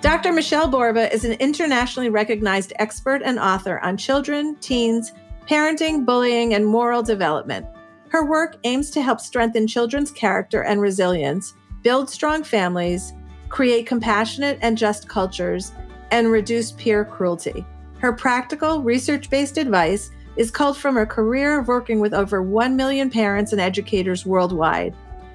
Dr. 0.00 0.32
Michelle 0.32 0.68
Borba 0.68 1.12
is 1.12 1.26
an 1.26 1.32
internationally 1.32 2.08
recognized 2.08 2.72
expert 2.78 3.20
and 3.22 3.38
author 3.38 3.78
on 3.80 3.98
children, 3.98 4.56
teens, 4.56 5.12
parenting, 5.46 6.06
bullying, 6.06 6.54
and 6.54 6.66
moral 6.66 7.02
development. 7.02 7.66
Her 8.08 8.24
work 8.24 8.56
aims 8.64 8.90
to 8.92 9.02
help 9.02 9.20
strengthen 9.20 9.66
children's 9.66 10.10
character 10.10 10.62
and 10.62 10.80
resilience, 10.80 11.54
build 11.82 12.08
strong 12.08 12.42
families, 12.42 13.12
create 13.48 13.86
compassionate 13.86 14.58
and 14.62 14.78
just 14.78 15.08
cultures, 15.08 15.72
and 16.10 16.30
reduce 16.30 16.72
peer 16.72 17.04
cruelty. 17.04 17.66
Her 17.98 18.12
practical, 18.12 18.82
research 18.82 19.28
based 19.28 19.58
advice 19.58 20.10
is 20.36 20.50
culled 20.50 20.76
from 20.76 20.94
her 20.94 21.06
career 21.06 21.58
of 21.58 21.68
working 21.68 22.00
with 22.00 22.14
over 22.14 22.42
1 22.42 22.76
million 22.76 23.10
parents 23.10 23.52
and 23.52 23.60
educators 23.60 24.24
worldwide. 24.24 24.94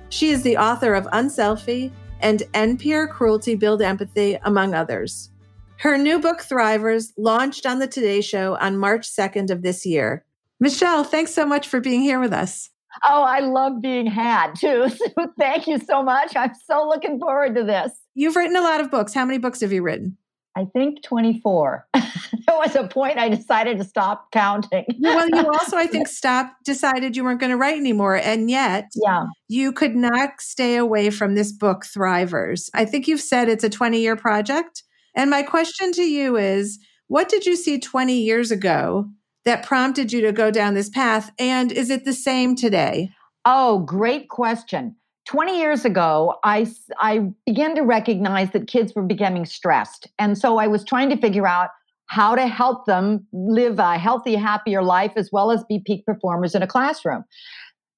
She 0.10 0.30
is 0.30 0.42
the 0.42 0.58
author 0.58 0.94
of 0.94 1.06
Unselfie, 1.08 1.92
and 2.22 2.44
End 2.54 2.80
Peer 2.80 3.06
Cruelty, 3.08 3.54
Build 3.54 3.82
Empathy, 3.82 4.40
among 4.44 4.74
others. 4.74 5.30
Her 5.78 5.98
new 5.98 6.20
book, 6.20 6.40
Thrivers, 6.40 7.12
launched 7.18 7.66
on 7.66 7.80
the 7.80 7.88
Today 7.88 8.22
Show 8.22 8.56
on 8.56 8.78
March 8.78 9.08
2nd 9.10 9.52
of 9.52 9.62
this 9.62 9.86
year. 9.86 10.24
Michelle, 10.64 11.04
thanks 11.04 11.34
so 11.34 11.46
much 11.46 11.68
for 11.68 11.82
being 11.82 12.02
here 12.04 12.22
with 12.22 12.32
us. 12.32 12.70
Oh, 13.04 13.24
I 13.24 13.42
love 13.42 13.82
being 13.82 14.08
had 14.08 14.54
too. 14.56 14.88
So 14.98 15.28
thank 15.38 15.68
you 15.68 15.78
so 15.78 16.02
much. 16.02 16.38
I'm 16.38 16.54
so 16.66 16.88
looking 16.88 17.20
forward 17.20 17.54
to 17.56 17.66
this. 17.66 17.92
You've 18.16 18.38
written 18.38 18.56
a 18.56 18.62
lot 18.62 18.80
of 18.80 18.90
books. 18.90 19.14
How 19.14 19.26
many 19.26 19.40
books 19.40 19.60
have 19.60 19.74
you 19.74 19.82
written? 19.82 20.18
I 20.56 20.64
think 20.72 21.04
24. 21.04 21.86
there 21.94 22.04
was 22.48 22.78
a 22.78 22.88
point 22.88 23.18
I 23.18 23.28
decided 23.28 23.78
to 23.80 23.84
stop 23.84 24.32
counting. 24.32 24.86
well, 25.02 25.28
you 25.28 25.46
also, 25.54 25.76
I 25.76 25.86
think, 25.86 26.08
stopped, 26.08 26.64
decided 26.64 27.18
you 27.18 27.26
weren't 27.26 27.42
going 27.42 27.52
to 27.52 27.58
write 27.58 27.78
anymore. 27.78 28.16
And 28.16 28.50
yet, 28.50 28.90
yeah. 29.04 29.26
you 29.50 29.74
could 29.74 29.98
not 29.98 30.40
stay 30.40 30.78
away 30.78 31.10
from 31.10 31.36
this 31.36 31.52
book, 31.52 31.84
Thrivers. 31.84 32.70
I 32.74 32.86
think 32.86 33.10
you've 33.10 33.20
said 33.20 33.50
it's 33.50 33.66
a 33.66 33.70
20 33.70 34.00
year 34.00 34.16
project. 34.16 34.84
And 35.14 35.30
my 35.30 35.44
question 35.44 35.92
to 35.92 36.04
you 36.04 36.38
is 36.38 36.80
what 37.08 37.28
did 37.28 37.46
you 37.46 37.58
see 37.58 37.80
20 37.80 38.18
years 38.18 38.50
ago 38.50 39.10
that 39.46 39.66
prompted 39.66 40.12
you 40.12 40.22
to 40.22 40.32
go 40.32 40.52
down 40.52 40.74
this 40.74 40.90
path? 40.90 41.32
And 41.40 41.72
is 41.72 41.90
it 41.90 42.06
the 42.06 42.14
same 42.14 42.56
today? 42.56 43.10
Oh, 43.46 43.80
great 43.80 44.30
question. 44.30 44.96
20 45.26 45.58
years 45.58 45.86
ago, 45.86 46.36
I, 46.44 46.68
I 47.00 47.32
began 47.46 47.76
to 47.76 47.82
recognize 47.82 48.52
that 48.52 48.68
kids 48.68 48.94
were 48.94 49.04
becoming 49.04 49.46
stressed. 49.46 50.08
And 50.20 50.38
so 50.38 50.58
I 50.58 50.68
was 50.68 50.84
trying 50.84 51.10
to 51.10 51.18
figure 51.18 51.48
out 51.48 51.70
how 52.08 52.36
to 52.36 52.48
help 52.48 52.86
them 52.86 53.26
live 53.32 53.80
a 53.80 53.98
healthy, 53.98 54.36
happier 54.36 54.84
life 54.84 55.14
as 55.16 55.30
well 55.32 55.52
as 55.52 55.64
be 55.64 55.80
peak 55.80 56.06
performers 56.06 56.54
in 56.54 56.62
a 56.62 56.68
classroom. 56.68 57.24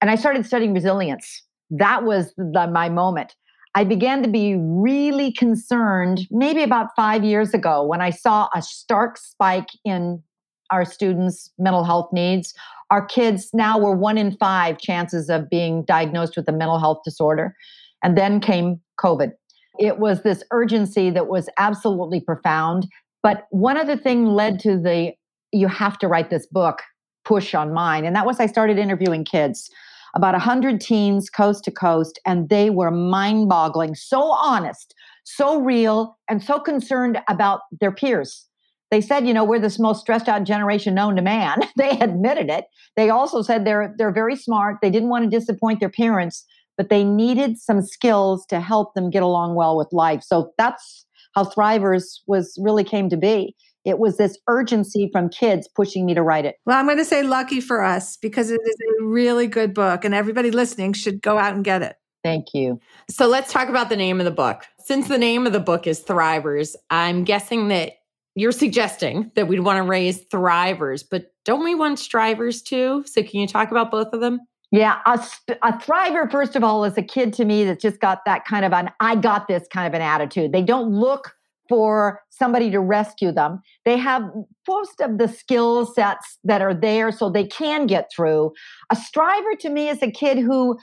And 0.01 0.11
I 0.11 0.15
started 0.15 0.45
studying 0.45 0.73
resilience. 0.73 1.43
That 1.71 2.03
was 2.03 2.33
the, 2.37 2.69
my 2.71 2.89
moment. 2.89 3.35
I 3.73 3.83
began 3.83 4.23
to 4.23 4.29
be 4.29 4.55
really 4.57 5.33
concerned 5.33 6.21
maybe 6.31 6.63
about 6.63 6.95
five 6.95 7.23
years 7.23 7.53
ago 7.53 7.83
when 7.83 8.01
I 8.01 8.11
saw 8.11 8.47
a 8.55 8.61
stark 8.61 9.17
spike 9.17 9.69
in 9.83 10.23
our 10.71 10.85
students' 10.85 11.51
mental 11.57 11.83
health 11.83 12.09
needs 12.11 12.53
our 12.91 13.05
kids 13.05 13.49
now 13.53 13.77
were 13.79 13.95
one 13.95 14.17
in 14.17 14.35
five 14.37 14.77
chances 14.77 15.29
of 15.29 15.49
being 15.49 15.83
diagnosed 15.85 16.37
with 16.37 16.47
a 16.47 16.51
mental 16.51 16.79
health 16.79 16.99
disorder. 17.03 17.55
And 18.03 18.17
then 18.17 18.39
came 18.39 18.79
COVID. 18.99 19.31
It 19.79 19.99
was 19.99 20.21
this 20.21 20.43
urgency 20.51 21.09
that 21.09 21.27
was 21.27 21.49
absolutely 21.57 22.21
profound. 22.21 22.87
But 23.23 23.47
one 23.49 23.77
other 23.77 23.97
thing 23.97 24.27
led 24.27 24.59
to 24.61 24.79
the 24.79 25.13
you 25.51 25.67
have 25.67 25.97
to 25.99 26.07
write 26.07 26.29
this 26.29 26.45
book 26.45 26.81
push 27.23 27.55
on 27.55 27.73
mine. 27.73 28.05
And 28.05 28.15
that 28.15 28.25
was 28.25 28.39
I 28.39 28.45
started 28.45 28.77
interviewing 28.77 29.25
kids, 29.25 29.71
about 30.13 30.33
100 30.33 30.79
teens 30.79 31.29
coast 31.29 31.63
to 31.63 31.71
coast, 31.71 32.19
and 32.25 32.49
they 32.49 32.69
were 32.69 32.91
mind 32.91 33.49
boggling, 33.49 33.95
so 33.95 34.21
honest, 34.21 34.93
so 35.23 35.59
real, 35.59 36.17
and 36.29 36.43
so 36.43 36.59
concerned 36.59 37.19
about 37.27 37.61
their 37.79 37.91
peers 37.91 38.47
they 38.95 39.01
said, 39.01 39.27
you 39.27 39.33
know, 39.33 39.43
we're 39.43 39.59
the 39.59 39.75
most 39.77 39.99
stressed 39.99 40.29
out 40.29 40.45
generation 40.45 40.95
known 40.95 41.17
to 41.17 41.21
man. 41.21 41.59
they 41.75 41.99
admitted 41.99 42.49
it. 42.49 42.67
They 42.95 43.09
also 43.09 43.41
said 43.41 43.65
they're 43.65 43.93
they're 43.97 44.13
very 44.13 44.37
smart. 44.37 44.77
They 44.81 44.89
didn't 44.89 45.09
want 45.09 45.29
to 45.29 45.37
disappoint 45.37 45.81
their 45.81 45.89
parents, 45.89 46.45
but 46.77 46.87
they 46.87 47.03
needed 47.03 47.57
some 47.57 47.81
skills 47.81 48.45
to 48.45 48.61
help 48.61 48.93
them 48.93 49.09
get 49.09 49.21
along 49.21 49.55
well 49.55 49.75
with 49.75 49.89
life. 49.91 50.23
So 50.23 50.53
that's 50.57 51.05
how 51.33 51.43
Thrivers 51.43 52.21
was 52.25 52.57
really 52.57 52.85
came 52.85 53.09
to 53.09 53.17
be. 53.17 53.53
It 53.83 53.99
was 53.99 54.15
this 54.15 54.37
urgency 54.47 55.09
from 55.11 55.27
kids 55.27 55.67
pushing 55.67 56.05
me 56.05 56.13
to 56.13 56.23
write 56.23 56.45
it. 56.45 56.55
Well, 56.65 56.79
I'm 56.79 56.85
going 56.85 56.97
to 56.97 57.03
say 57.03 57.21
lucky 57.21 57.59
for 57.59 57.83
us 57.83 58.15
because 58.15 58.49
it 58.49 58.61
is 58.65 58.77
a 59.01 59.03
really 59.03 59.47
good 59.47 59.73
book 59.73 60.05
and 60.05 60.15
everybody 60.15 60.51
listening 60.51 60.93
should 60.93 61.21
go 61.21 61.37
out 61.37 61.53
and 61.53 61.65
get 61.65 61.81
it. 61.81 61.97
Thank 62.23 62.53
you. 62.53 62.79
So 63.09 63.27
let's 63.27 63.51
talk 63.51 63.67
about 63.67 63.89
the 63.89 63.97
name 63.97 64.21
of 64.21 64.25
the 64.25 64.31
book. 64.31 64.63
Since 64.79 65.09
the 65.09 65.17
name 65.17 65.45
of 65.45 65.51
the 65.51 65.59
book 65.59 65.85
is 65.85 66.01
Thrivers, 66.01 66.75
I'm 66.89 67.25
guessing 67.25 67.67
that 67.67 67.97
you're 68.35 68.51
suggesting 68.51 69.31
that 69.35 69.47
we'd 69.47 69.61
want 69.61 69.77
to 69.77 69.83
raise 69.83 70.25
thrivers, 70.27 71.03
but 71.09 71.31
don't 71.45 71.63
we 71.63 71.73
want 71.73 71.99
strivers 71.99 72.61
too? 72.61 73.03
So 73.07 73.23
can 73.23 73.39
you 73.39 73.47
talk 73.47 73.71
about 73.71 73.91
both 73.91 74.13
of 74.13 74.19
them? 74.19 74.41
Yeah, 74.71 74.99
a, 75.05 75.23
a 75.63 75.73
thriver, 75.73 76.29
first 76.29 76.55
of 76.55 76.63
all, 76.63 76.83
is 76.83 76.97
a 76.97 77.01
kid 77.01 77.33
to 77.33 77.45
me 77.45 77.63
that's 77.63 77.81
just 77.81 78.01
got 78.01 78.25
that 78.25 78.45
kind 78.45 78.65
of 78.65 78.73
an 78.73 78.89
I 78.99 79.15
got 79.15 79.47
this 79.47 79.65
kind 79.71 79.87
of 79.87 79.93
an 79.93 80.01
attitude. 80.01 80.51
They 80.51 80.63
don't 80.63 80.91
look 80.91 81.33
for 81.69 82.21
somebody 82.29 82.69
to 82.71 82.79
rescue 82.79 83.31
them. 83.31 83.61
They 83.85 83.97
have 83.97 84.23
most 84.67 84.99
of 84.99 85.17
the 85.17 85.27
skill 85.27 85.85
sets 85.85 86.37
that 86.43 86.61
are 86.61 86.73
there 86.73 87.11
so 87.11 87.29
they 87.29 87.45
can 87.45 87.87
get 87.87 88.09
through. 88.15 88.51
A 88.91 88.95
striver 88.95 89.55
to 89.61 89.69
me 89.69 89.89
is 89.89 90.01
a 90.03 90.11
kid 90.11 90.37
who 90.37 90.77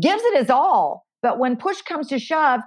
gives 0.00 0.22
it 0.24 0.38
his 0.38 0.50
all, 0.50 1.06
but 1.22 1.38
when 1.38 1.56
push 1.56 1.82
comes 1.82 2.08
to 2.08 2.18
shove, 2.18 2.60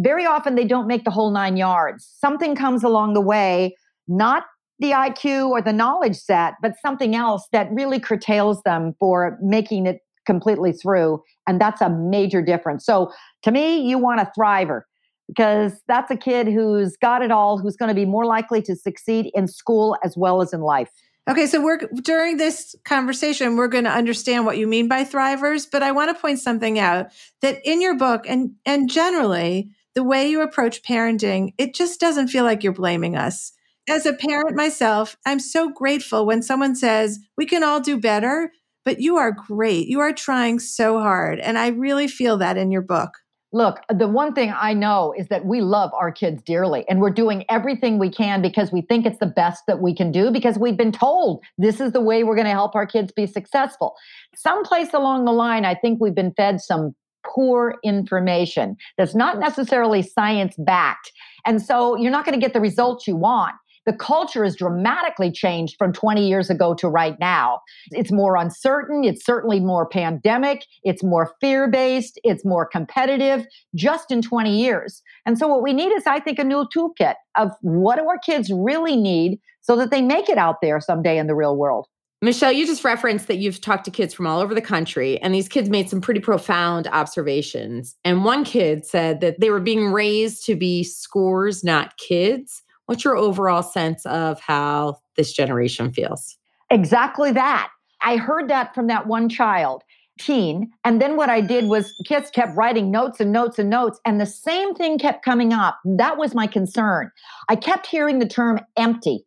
very 0.00 0.24
often 0.26 0.54
they 0.54 0.64
don't 0.64 0.86
make 0.86 1.04
the 1.04 1.10
whole 1.10 1.30
nine 1.30 1.56
yards. 1.56 2.10
Something 2.18 2.54
comes 2.56 2.82
along 2.82 3.14
the 3.14 3.20
way, 3.20 3.76
not 4.08 4.44
the 4.78 4.92
IQ 4.92 5.50
or 5.50 5.60
the 5.60 5.72
knowledge 5.72 6.16
set, 6.16 6.54
but 6.62 6.72
something 6.80 7.14
else 7.14 7.46
that 7.52 7.68
really 7.70 8.00
curtails 8.00 8.62
them 8.62 8.94
for 8.98 9.38
making 9.42 9.86
it 9.86 10.00
completely 10.26 10.72
through. 10.72 11.22
And 11.46 11.60
that's 11.60 11.80
a 11.80 11.90
major 11.90 12.40
difference. 12.40 12.84
So 12.84 13.12
to 13.42 13.52
me, 13.52 13.78
you 13.78 13.98
want 13.98 14.20
a 14.20 14.30
thriver 14.38 14.82
because 15.28 15.74
that's 15.86 16.10
a 16.10 16.16
kid 16.16 16.48
who's 16.48 16.96
got 16.96 17.22
it 17.22 17.30
all, 17.30 17.58
who's 17.58 17.76
going 17.76 17.88
to 17.88 17.94
be 17.94 18.06
more 18.06 18.24
likely 18.24 18.62
to 18.62 18.74
succeed 18.74 19.30
in 19.34 19.46
school 19.46 19.96
as 20.02 20.16
well 20.16 20.40
as 20.40 20.52
in 20.52 20.60
life. 20.60 20.88
Okay, 21.28 21.46
so 21.46 21.62
we're 21.62 21.78
during 22.02 22.38
this 22.38 22.74
conversation, 22.84 23.56
we're 23.56 23.68
going 23.68 23.84
to 23.84 23.90
understand 23.90 24.46
what 24.46 24.58
you 24.58 24.66
mean 24.66 24.88
by 24.88 25.04
thrivers, 25.04 25.66
but 25.70 25.82
I 25.82 25.92
want 25.92 26.14
to 26.14 26.20
point 26.20 26.40
something 26.40 26.78
out 26.78 27.08
that 27.42 27.60
in 27.64 27.80
your 27.80 27.96
book 27.96 28.24
and 28.26 28.52
and 28.64 28.90
generally, 28.90 29.70
the 29.94 30.04
way 30.04 30.28
you 30.28 30.40
approach 30.40 30.82
parenting, 30.82 31.52
it 31.58 31.74
just 31.74 32.00
doesn't 32.00 32.28
feel 32.28 32.44
like 32.44 32.62
you're 32.62 32.72
blaming 32.72 33.16
us. 33.16 33.52
As 33.88 34.06
a 34.06 34.12
parent 34.12 34.56
myself, 34.56 35.16
I'm 35.26 35.40
so 35.40 35.70
grateful 35.70 36.26
when 36.26 36.42
someone 36.42 36.76
says, 36.76 37.18
we 37.36 37.46
can 37.46 37.64
all 37.64 37.80
do 37.80 37.98
better, 37.98 38.52
but 38.84 39.00
you 39.00 39.16
are 39.16 39.32
great. 39.32 39.88
You 39.88 40.00
are 40.00 40.12
trying 40.12 40.60
so 40.60 41.00
hard. 41.00 41.40
And 41.40 41.58
I 41.58 41.68
really 41.68 42.06
feel 42.06 42.36
that 42.38 42.56
in 42.56 42.70
your 42.70 42.82
book. 42.82 43.10
Look, 43.52 43.80
the 43.92 44.06
one 44.06 44.32
thing 44.32 44.54
I 44.56 44.74
know 44.74 45.12
is 45.18 45.26
that 45.26 45.44
we 45.44 45.60
love 45.60 45.90
our 45.92 46.12
kids 46.12 46.40
dearly 46.40 46.84
and 46.88 47.00
we're 47.00 47.10
doing 47.10 47.44
everything 47.48 47.98
we 47.98 48.08
can 48.08 48.42
because 48.42 48.70
we 48.70 48.82
think 48.82 49.06
it's 49.06 49.18
the 49.18 49.26
best 49.26 49.64
that 49.66 49.80
we 49.80 49.92
can 49.92 50.12
do 50.12 50.30
because 50.30 50.56
we've 50.56 50.76
been 50.76 50.92
told 50.92 51.42
this 51.58 51.80
is 51.80 51.90
the 51.90 52.00
way 52.00 52.22
we're 52.22 52.36
going 52.36 52.44
to 52.44 52.52
help 52.52 52.76
our 52.76 52.86
kids 52.86 53.10
be 53.10 53.26
successful. 53.26 53.96
Someplace 54.36 54.94
along 54.94 55.24
the 55.24 55.32
line, 55.32 55.64
I 55.64 55.74
think 55.74 56.00
we've 56.00 56.14
been 56.14 56.32
fed 56.34 56.60
some 56.60 56.94
poor 57.34 57.76
information 57.84 58.76
that's 58.98 59.14
not 59.14 59.38
necessarily 59.38 60.02
science 60.02 60.54
backed. 60.58 61.12
And 61.46 61.62
so 61.62 61.96
you're 61.96 62.10
not 62.10 62.24
going 62.24 62.38
to 62.38 62.44
get 62.44 62.52
the 62.52 62.60
results 62.60 63.06
you 63.06 63.16
want 63.16 63.54
the 63.86 63.92
culture 63.94 64.44
has 64.44 64.56
dramatically 64.56 65.32
changed 65.32 65.76
from 65.78 65.92
20 65.92 66.28
years 66.28 66.50
ago 66.50 66.74
to 66.74 66.88
right 66.88 67.18
now. 67.18 67.60
It's 67.90 68.12
more 68.12 68.36
uncertain. 68.36 69.04
It's 69.04 69.24
certainly 69.24 69.58
more 69.58 69.86
pandemic. 69.86 70.66
It's 70.82 71.02
more 71.02 71.34
fear 71.40 71.68
based. 71.68 72.20
It's 72.22 72.44
more 72.44 72.66
competitive 72.66 73.46
just 73.74 74.10
in 74.10 74.22
20 74.22 74.56
years. 74.56 75.02
And 75.24 75.38
so, 75.38 75.48
what 75.48 75.62
we 75.62 75.72
need 75.72 75.92
is, 75.92 76.06
I 76.06 76.20
think, 76.20 76.38
a 76.38 76.44
new 76.44 76.66
toolkit 76.74 77.14
of 77.36 77.50
what 77.62 77.96
do 77.96 78.06
our 78.06 78.18
kids 78.18 78.52
really 78.52 78.96
need 78.96 79.40
so 79.62 79.76
that 79.76 79.90
they 79.90 80.02
make 80.02 80.28
it 80.28 80.38
out 80.38 80.56
there 80.62 80.80
someday 80.80 81.18
in 81.18 81.26
the 81.26 81.34
real 81.34 81.56
world. 81.56 81.86
Michelle, 82.22 82.52
you 82.52 82.66
just 82.66 82.84
referenced 82.84 83.28
that 83.28 83.38
you've 83.38 83.62
talked 83.62 83.86
to 83.86 83.90
kids 83.90 84.12
from 84.12 84.26
all 84.26 84.40
over 84.40 84.54
the 84.54 84.60
country, 84.60 85.18
and 85.22 85.34
these 85.34 85.48
kids 85.48 85.70
made 85.70 85.88
some 85.88 86.02
pretty 86.02 86.20
profound 86.20 86.86
observations. 86.88 87.96
And 88.04 88.26
one 88.26 88.44
kid 88.44 88.84
said 88.84 89.20
that 89.22 89.40
they 89.40 89.48
were 89.48 89.58
being 89.60 89.90
raised 89.90 90.44
to 90.44 90.54
be 90.54 90.84
scores, 90.84 91.64
not 91.64 91.96
kids. 91.96 92.62
What's 92.84 93.04
your 93.04 93.16
overall 93.16 93.62
sense 93.62 94.04
of 94.04 94.38
how 94.38 94.98
this 95.16 95.32
generation 95.32 95.92
feels? 95.92 96.36
Exactly 96.68 97.32
that. 97.32 97.70
I 98.02 98.18
heard 98.18 98.48
that 98.48 98.74
from 98.74 98.86
that 98.88 99.06
one 99.06 99.30
child, 99.30 99.82
teen. 100.18 100.70
And 100.84 101.00
then 101.00 101.16
what 101.16 101.30
I 101.30 101.40
did 101.40 101.68
was 101.68 101.94
kids 102.04 102.30
kept 102.30 102.54
writing 102.54 102.90
notes 102.90 103.18
and 103.20 103.32
notes 103.32 103.58
and 103.58 103.70
notes, 103.70 103.98
and 104.04 104.20
the 104.20 104.26
same 104.26 104.74
thing 104.74 104.98
kept 104.98 105.24
coming 105.24 105.54
up. 105.54 105.78
That 105.86 106.18
was 106.18 106.34
my 106.34 106.46
concern. 106.46 107.10
I 107.48 107.56
kept 107.56 107.86
hearing 107.86 108.18
the 108.18 108.28
term 108.28 108.60
empty 108.76 109.24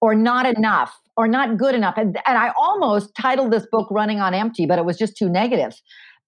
or 0.00 0.14
not 0.14 0.46
enough 0.46 0.98
or 1.16 1.28
not 1.28 1.58
good 1.58 1.74
enough. 1.74 1.94
And, 1.96 2.18
and 2.26 2.38
I 2.38 2.52
almost 2.58 3.10
titled 3.14 3.52
this 3.52 3.66
book 3.70 3.88
Running 3.90 4.20
on 4.20 4.34
Empty, 4.34 4.66
but 4.66 4.78
it 4.78 4.84
was 4.84 4.96
just 4.96 5.16
too 5.16 5.28
negative 5.28 5.74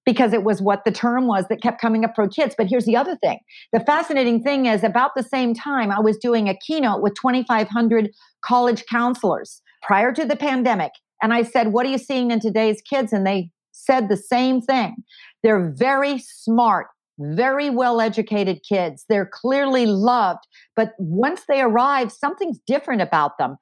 because 0.05 0.33
it 0.33 0.45
was 0.45 0.61
what 0.61 0.85
the 0.85 0.91
term 0.91 1.27
was 1.27 1.47
that 1.49 1.63
kept 1.63 1.81
coming 1.81 2.05
up 2.05 2.13
for 2.15 2.29
kids. 2.29 2.55
But 2.57 2.67
here's 2.67 2.85
the 2.85 2.97
other 2.97 3.17
thing 3.17 3.39
the 3.73 3.81
fascinating 3.81 4.43
thing 4.43 4.67
is, 4.67 4.83
about 4.83 5.13
the 5.17 5.23
same 5.23 5.55
time, 5.55 5.91
I 5.91 6.01
was 6.01 6.19
doing 6.19 6.49
a 6.49 6.57
keynote 6.57 7.03
with 7.03 7.15
2,500 7.21 8.11
college 8.45 8.85
counselors 8.91 9.63
prior 9.83 10.13
to 10.13 10.25
the 10.25 10.37
pandemic. 10.37 10.93
And 11.23 11.33
I 11.33 11.43
said, 11.43 11.69
What 11.69 11.87
are 11.87 11.91
you 11.91 11.99
seeing 11.99 12.31
in 12.31 12.41
today's 12.41 12.83
kids? 12.83 13.13
And 13.13 13.27
they 13.27 13.51
said 13.73 14.09
the 14.09 14.17
same 14.17 14.61
thing. 14.61 14.97
They're 15.43 15.73
very 15.77 16.19
smart, 16.19 16.89
very 17.19 17.71
well 17.71 18.01
educated 18.01 18.61
kids. 18.69 19.05
They're 19.09 19.31
clearly 19.31 19.87
loved. 19.87 20.47
But 20.77 20.93
once 20.99 21.43
they 21.49 21.61
arrive, 21.61 22.13
something's 22.13 22.59
different 22.67 23.03
about 23.03 23.39
them. 23.39 23.57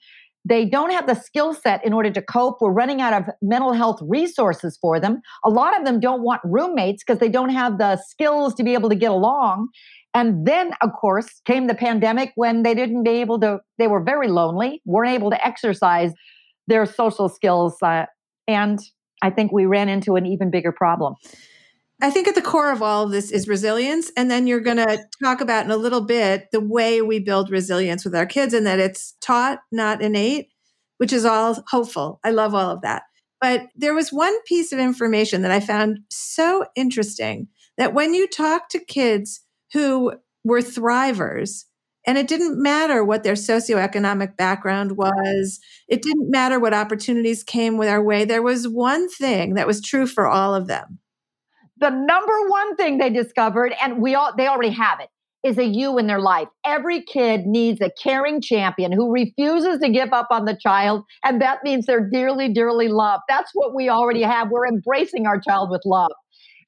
They 0.45 0.64
don't 0.64 0.90
have 0.90 1.07
the 1.07 1.14
skill 1.14 1.52
set 1.52 1.85
in 1.85 1.92
order 1.92 2.11
to 2.11 2.23
cope. 2.23 2.59
We're 2.61 2.73
running 2.73 3.02
out 3.02 3.12
of 3.12 3.25
mental 3.42 3.73
health 3.73 4.00
resources 4.02 4.78
for 4.80 4.99
them. 4.99 5.21
A 5.45 5.50
lot 5.50 5.78
of 5.78 5.85
them 5.85 6.00
don't 6.00 6.23
want 6.23 6.40
roommates 6.45 7.04
because 7.04 7.21
they 7.21 7.28
don't 7.28 7.50
have 7.50 7.78
the 7.78 7.97
skills 8.09 8.54
to 8.54 8.64
be 8.64 8.73
able 8.73 8.88
to 8.88 8.95
get 8.95 9.11
along. 9.11 9.69
And 10.14 10.47
then, 10.47 10.73
of 10.80 10.90
course, 10.99 11.28
came 11.45 11.66
the 11.66 11.75
pandemic 11.75 12.33
when 12.35 12.62
they 12.62 12.75
didn't 12.75 13.04
be 13.04 13.21
able 13.21 13.38
to, 13.40 13.61
they 13.78 13.87
were 13.87 14.02
very 14.02 14.28
lonely, 14.28 14.80
weren't 14.87 15.12
able 15.12 15.30
to 15.30 15.47
exercise 15.47 16.12
their 16.66 16.87
social 16.87 17.28
skills. 17.28 17.76
Uh, 17.83 18.07
and 18.49 18.80
I 19.23 19.30
think 19.30 19.52
we 19.52 19.66
ran 19.66 19.88
into 19.88 20.16
an 20.16 20.26
even 20.26 20.50
bigger 20.50 20.73
problem. 20.73 21.14
I 22.02 22.11
think 22.11 22.28
at 22.28 22.35
the 22.35 22.42
core 22.42 22.73
of 22.73 22.83
all 22.83 23.04
of 23.04 23.11
this 23.11 23.30
is 23.30 23.49
resilience. 23.49 24.11
And 24.16 24.30
then 24.30 24.47
you're 24.47 24.61
going 24.61 24.78
to 24.78 25.04
talk 25.23 25.40
about 25.40 25.64
in 25.64 25.71
a 25.71 25.76
little 25.76 26.00
bit 26.00 26.49
the 26.52 26.61
way 26.61 27.02
we 27.02 27.19
build 27.19 27.50
resilience 27.50 28.04
with 28.04 28.14
our 28.14 28.26
kids 28.26 28.54
and 28.54 28.66
that 28.66 28.78
it's 28.78 29.14
taught, 29.21 29.61
not 29.71 30.00
innate, 30.00 30.49
which 30.99 31.12
is 31.12 31.25
all 31.25 31.62
hopeful. 31.69 32.21
I 32.25 32.30
love 32.30 32.54
all 32.54 32.71
of 32.71 32.83
that. 32.83 33.02
But 33.40 33.69
there 33.75 33.95
was 33.95 34.12
one 34.12 34.35
piece 34.45 34.73
of 34.73 34.78
information 34.78 35.42
that 35.42 35.50
I 35.50 35.61
found 35.61 36.00
so 36.11 36.66
interesting 36.75 37.49
that 37.78 37.95
when 37.95 38.14
you 38.14 38.28
talk 38.28 38.69
to 38.71 38.85
kids 38.85 39.40
who 39.73 40.12
were 40.45 40.61
thrivers, 40.61 41.64
and 42.07 42.16
it 42.16 42.29
didn't 42.29 42.61
matter 42.61 43.05
what 43.05 43.24
their 43.24 43.35
socioeconomic 43.35 44.37
background 44.38 44.96
was. 44.96 45.61
It 45.87 46.01
didn't 46.01 46.31
matter 46.31 46.59
what 46.59 46.72
opportunities 46.72 47.44
came 47.44 47.77
with 47.77 47.88
our 47.88 48.03
way. 48.03 48.24
There 48.24 48.42
was 48.42 48.66
one 48.66 49.09
thing 49.11 49.53
that 49.55 49.66
was 49.66 49.83
true 49.83 50.07
for 50.07 50.27
all 50.27 50.55
of 50.55 50.66
them 50.66 50.98
the 51.81 51.90
number 51.90 52.49
one 52.49 52.77
thing 52.77 52.99
they 52.99 53.11
discovered, 53.11 53.75
and 53.83 54.01
we 54.01 54.14
all 54.14 54.33
they 54.37 54.47
already 54.47 54.71
have 54.71 55.01
it, 55.01 55.09
is 55.43 55.59
a 55.59 55.64
you 55.64 55.99
in 55.99 56.07
their 56.07 56.21
life. 56.21 56.49
Every 56.64 57.03
kid 57.03 57.47
needs 57.47 57.81
a 57.81 57.90
caring 58.03 58.40
champion 58.40 58.93
who 58.93 59.11
refuses 59.11 59.81
to 59.81 59.88
give 59.88 60.12
up 60.12 60.29
on 60.31 60.45
the 60.45 60.57
child, 60.61 61.05
and 61.25 61.40
that 61.40 61.64
means 61.64 61.87
they're 61.87 62.09
dearly, 62.09 62.53
dearly 62.53 62.88
loved. 62.88 63.23
That's 63.29 63.51
what 63.55 63.75
we 63.75 63.88
already 63.88 64.23
have. 64.23 64.51
We're 64.51 64.69
embracing 64.69 65.27
our 65.27 65.40
child 65.40 65.71
with 65.71 65.83
love. 65.85 66.12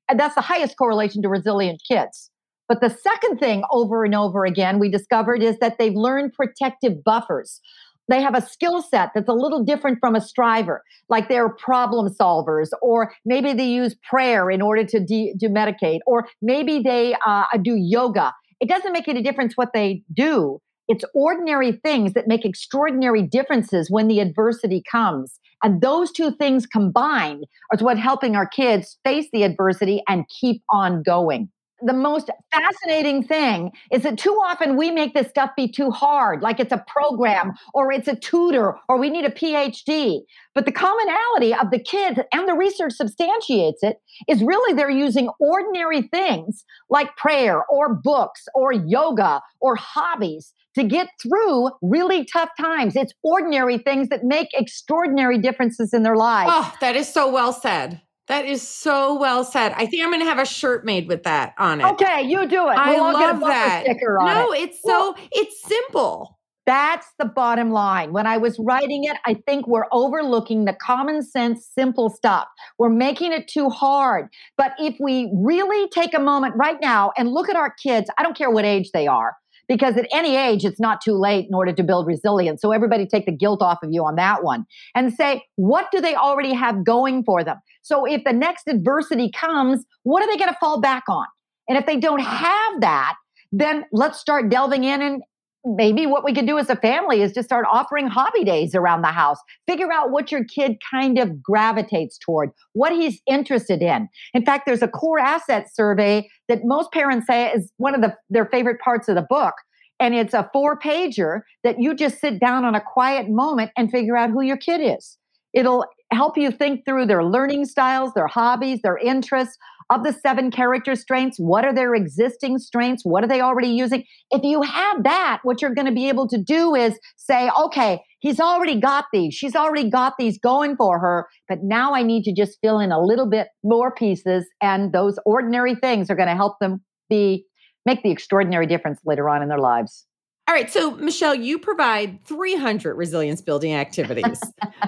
And 0.09 0.19
that's 0.19 0.35
the 0.35 0.41
highest 0.41 0.77
correlation 0.77 1.23
to 1.23 1.29
resilient 1.29 1.83
kids. 1.89 2.31
But 2.69 2.81
the 2.81 2.91
second 2.91 3.39
thing 3.39 3.65
over 3.71 4.05
and 4.05 4.15
over 4.15 4.45
again 4.47 4.79
we 4.79 4.91
discovered 4.91 5.43
is 5.43 5.59
that 5.59 5.79
they've 5.79 5.95
learned 5.95 6.33
protective 6.33 7.05
buffers 7.05 7.61
they 8.09 8.21
have 8.21 8.35
a 8.35 8.43
skill 8.43 8.83
set 8.83 9.11
that's 9.15 9.29
a 9.29 9.33
little 9.33 9.65
different 9.65 9.99
from 10.01 10.15
a 10.15 10.21
striver, 10.21 10.83
like 11.09 11.29
they're 11.29 11.49
problem 11.49 12.13
solvers, 12.13 12.69
or 12.81 13.13
maybe 13.25 13.53
they 13.53 13.69
use 13.69 13.95
prayer 14.09 14.51
in 14.51 14.61
order 14.61 14.85
to, 14.85 15.01
de- 15.01 15.35
to 15.39 15.49
medicate, 15.49 16.01
or 16.07 16.29
maybe 16.41 16.81
they 16.81 17.15
uh, 17.27 17.45
do 17.63 17.77
yoga. 17.77 18.33
It 18.61 18.69
doesn't 18.69 18.93
make 18.93 19.09
any 19.09 19.23
difference 19.23 19.57
what 19.57 19.71
they 19.73 20.03
do. 20.13 20.61
It's 20.89 21.05
ordinary 21.15 21.73
things 21.73 22.13
that 22.15 22.27
make 22.27 22.45
extraordinary 22.45 23.23
differences 23.23 23.91
when 23.91 24.09
the 24.09 24.21
adversity 24.21 24.83
comes. 24.91 25.39
And 25.63 25.81
those 25.81 26.11
two 26.11 26.33
things 26.33 26.67
combined 26.67 27.47
are 27.73 27.79
what 27.85 27.99
helping 27.99 28.35
our 28.35 28.47
kids 28.47 28.99
face 29.05 29.29
the 29.33 29.45
adversity 29.45 30.03
and 30.09 30.25
keep 30.41 30.63
on 30.71 31.03
going 31.03 31.49
the 31.85 31.93
most 31.93 32.31
fascinating 32.51 33.23
thing 33.23 33.73
is 33.91 34.03
that 34.03 34.19
too 34.19 34.35
often 34.45 34.77
we 34.77 34.91
make 34.91 35.15
this 35.15 35.29
stuff 35.29 35.51
be 35.57 35.69
too 35.69 35.91
hard, 35.91 36.43
like 36.43 36.61
it's 36.61 36.73
a 36.73 36.85
program 36.87 37.53
or 37.75 37.93
it's 37.93 38.09
a 38.09 38.17
tutor 38.17 38.77
or 38.89 38.99
we 38.99 39.11
need 39.11 39.25
a 39.25 39.31
PhD. 39.31 40.21
But 40.55 40.67
the 40.67 40.73
commonality 40.73 41.55
of 41.55 41.71
the 41.71 41.79
kids 41.79 42.19
and 42.33 42.49
the 42.49 42.55
research 42.55 42.93
substantiates 42.93 43.83
it 43.83 43.99
is 44.29 44.43
really 44.43 44.75
they're 44.75 44.91
using 44.91 45.29
ordinary 45.41 46.03
things 46.03 46.65
like 46.91 47.17
prayer 47.17 47.65
or 47.67 47.95
books 47.95 48.45
or 48.55 48.73
yoga 48.73 49.41
or 49.61 49.77
hobbies 49.77 50.53
to 50.75 50.85
get 50.85 51.09
through 51.23 51.71
really 51.83 52.25
tough 52.25 52.51
times. 52.59 52.97
It's 52.97 53.13
ordinary 53.23 53.79
things 53.79 54.09
that 54.09 54.25
make 54.25 54.49
extraordinary 54.55 55.39
differences 55.39 55.93
in 55.93 56.03
their 56.03 56.17
lives. 56.17 56.51
Oh, 56.55 56.75
that 56.81 56.97
is 56.97 57.13
so 57.13 57.31
well 57.31 57.53
said. 57.53 58.01
That 58.29 58.45
is 58.47 58.67
so 58.67 59.19
well 59.19 59.45
said. 59.45 59.73
I 59.77 59.87
think 59.87 60.03
I'm 60.03 60.11
going 60.11 60.21
to 60.21 60.27
have 60.27 60.39
a 60.39 60.47
shirt 60.47 60.85
made 60.85 61.09
with 61.09 61.25
that 61.25 61.55
on 61.59 61.81
it. 61.81 61.85
Okay, 61.85 62.23
you 62.23 62.47
do 62.47 62.69
it. 62.69 62.77
I 62.79 62.95
we'll 62.95 63.13
love 63.13 63.41
that. 63.41 63.85
no, 63.87 64.53
it. 64.53 64.61
it's 64.61 64.83
so 64.83 65.15
it's 65.33 65.63
simple. 65.63 66.39
That's 66.65 67.09
the 67.19 67.25
bottom 67.25 67.71
line. 67.71 68.13
When 68.13 68.27
I 68.27 68.37
was 68.37 68.57
writing 68.61 69.05
it, 69.05 69.17
I 69.27 69.35
think 69.47 69.67
we're 69.67 69.87
overlooking 69.91 70.65
the 70.65 70.75
common 70.75 71.23
sense, 71.23 71.67
simple 71.67 72.09
stuff. 72.09 72.47
We're 72.79 72.89
making 72.89 73.33
it 73.33 73.49
too 73.49 73.69
hard. 73.69 74.29
But 74.57 74.75
if 74.79 74.95
we 75.01 75.31
really 75.35 75.89
take 75.89 76.15
a 76.15 76.21
moment 76.21 76.55
right 76.57 76.79
now 76.81 77.11
and 77.19 77.33
look 77.33 77.49
at 77.49 77.57
our 77.57 77.75
kids, 77.83 78.09
I 78.17 78.23
don't 78.23 78.37
care 78.37 78.51
what 78.51 78.65
age 78.65 78.91
they 78.95 79.09
are, 79.09 79.35
because 79.73 79.97
at 79.97 80.07
any 80.13 80.37
age, 80.37 80.67
it's 80.67 80.79
not 80.79 81.01
too 81.01 81.15
late 81.15 81.47
in 81.49 81.55
order 81.55 81.73
to 81.73 81.83
build 81.83 82.07
resilience. 82.07 82.61
So 82.61 82.73
everybody 82.73 83.07
take 83.07 83.25
the 83.25 83.33
guilt 83.33 83.63
off 83.63 83.79
of 83.83 83.89
you 83.91 84.05
on 84.05 84.17
that 84.17 84.45
one 84.45 84.67
and 84.95 85.13
say, 85.13 85.45
what 85.57 85.91
do 85.91 85.99
they 85.99 86.15
already 86.15 86.53
have 86.53 86.85
going 86.85 87.25
for 87.25 87.43
them? 87.43 87.57
So 87.81 88.05
if 88.05 88.23
the 88.25 88.35
next 88.35 88.69
adversity 88.69 89.31
comes, 89.31 89.87
what 90.03 90.23
are 90.23 90.27
they 90.27 90.37
going 90.37 90.53
to 90.53 90.59
fall 90.61 90.79
back 90.79 91.05
on? 91.09 91.27
And 91.71 91.79
if 91.79 91.87
they 91.87 91.97
don't 91.97 92.21
have 92.21 92.81
that, 92.81 93.15
then 93.51 93.85
let's 93.93 94.19
start 94.19 94.51
delving 94.51 94.85
in 94.85 95.01
and 95.01 95.23
maybe 95.65 96.07
what 96.07 96.25
we 96.25 96.35
could 96.35 96.47
do 96.47 96.59
as 96.59 96.69
a 96.69 96.77
family 96.77 97.23
is 97.23 97.33
just 97.33 97.49
start 97.49 97.67
offering 97.71 98.07
hobby 98.09 98.45
days 98.45 98.75
around 98.75 99.03
the 99.03 99.09
house. 99.09 99.39
Figure 99.67 99.93
out 99.93 100.11
what 100.11 100.33
your 100.33 100.45
kid 100.45 100.77
kind 100.91 101.19
of 101.19 101.43
gravitates 101.43 102.19
toward, 102.19 102.51
what 102.73 102.93
he's 102.93 103.21
interested 103.27 103.83
in. 103.83 104.09
In 104.35 104.45
fact, 104.45 104.67
there's 104.67 104.83
a 104.83 104.89
core 104.89 105.19
asset 105.19 105.69
survey 105.73 106.29
that 106.49 106.65
most 106.65 106.93
parents 106.93 107.27
say 107.27 107.51
is 107.53 107.73
one 107.77 107.95
of 107.95 108.01
the, 108.01 108.15
their 108.31 108.47
favorite 108.47 108.81
parts 108.81 109.09
of 109.09 109.15
the 109.15 109.27
book. 109.29 109.55
And 110.01 110.15
it's 110.15 110.35
a 110.35 110.51
four 110.53 110.79
pager 110.79 111.43
that 111.63 111.81
you 111.81 111.95
just 111.95 112.21
sit 112.21 112.41
down 112.41 112.65
on 112.65 112.75
a 112.75 112.81
quiet 112.81 113.29
moment 113.29 113.71
and 113.77 113.91
figure 113.91 114.17
out 114.17 114.31
who 114.31 114.43
your 114.43 114.57
kid 114.57 114.81
is. 114.81 115.17
It'll 115.53 115.85
help 116.11 116.37
you 116.37 116.51
think 116.51 116.85
through 116.85 117.07
their 117.07 117.25
learning 117.25 117.67
styles, 117.67 118.13
their 118.15 118.27
hobbies, 118.27 118.81
their 118.83 118.99
interests. 118.99 119.57
Of 119.93 120.05
the 120.05 120.13
seven 120.15 120.51
character 120.51 120.97
strengths, 120.97 121.37
what 121.37 121.67
are 121.67 121.75
their 121.75 121.95
existing 121.95 122.57
strengths? 122.57 123.05
What 123.05 123.23
are 123.23 123.27
they 123.27 123.43
already 123.43 123.69
using? 123.69 124.05
If 124.31 124.43
you 124.43 124.63
have 124.63 125.03
that, 125.03 125.41
what 125.43 125.61
you're 125.61 125.75
going 125.75 125.87
to 125.87 125.93
be 125.93 126.09
able 126.09 126.27
to 126.29 126.39
do 126.39 126.75
is 126.75 126.99
say, 127.19 127.51
okay, 127.61 128.01
he's 128.21 128.41
already 128.41 128.81
got 128.81 129.05
these. 129.13 129.35
She's 129.35 129.55
already 129.55 129.91
got 129.91 130.15
these 130.19 130.39
going 130.39 130.77
for 130.77 130.99
her. 130.99 131.29
But 131.47 131.59
now 131.63 131.95
I 131.95 132.03
need 132.03 132.23
to 132.23 132.33
just 132.33 132.57
fill 132.63 132.79
in 132.79 132.91
a 132.91 133.05
little 133.05 133.29
bit 133.29 133.49
more 133.63 133.95
pieces. 133.95 134.47
And 134.63 134.95
those 134.95 135.19
ordinary 135.27 135.75
things 135.75 136.09
are 136.09 136.17
going 136.17 136.29
to 136.29 136.37
help 136.37 136.59
them 136.59 136.81
be 137.11 137.45
make 137.85 138.03
the 138.03 138.11
extraordinary 138.11 138.67
difference 138.67 138.99
later 139.05 139.29
on 139.29 139.43
in 139.43 139.51
their 139.51 139.59
lives. 139.59 140.07
All 140.49 140.55
right. 140.55 140.73
So, 140.73 140.93
Michelle, 140.93 141.35
you 141.35 141.59
provide 141.59 142.25
300 142.25 142.95
resilience 142.95 143.43
building 143.43 143.75
activities. 143.75 144.41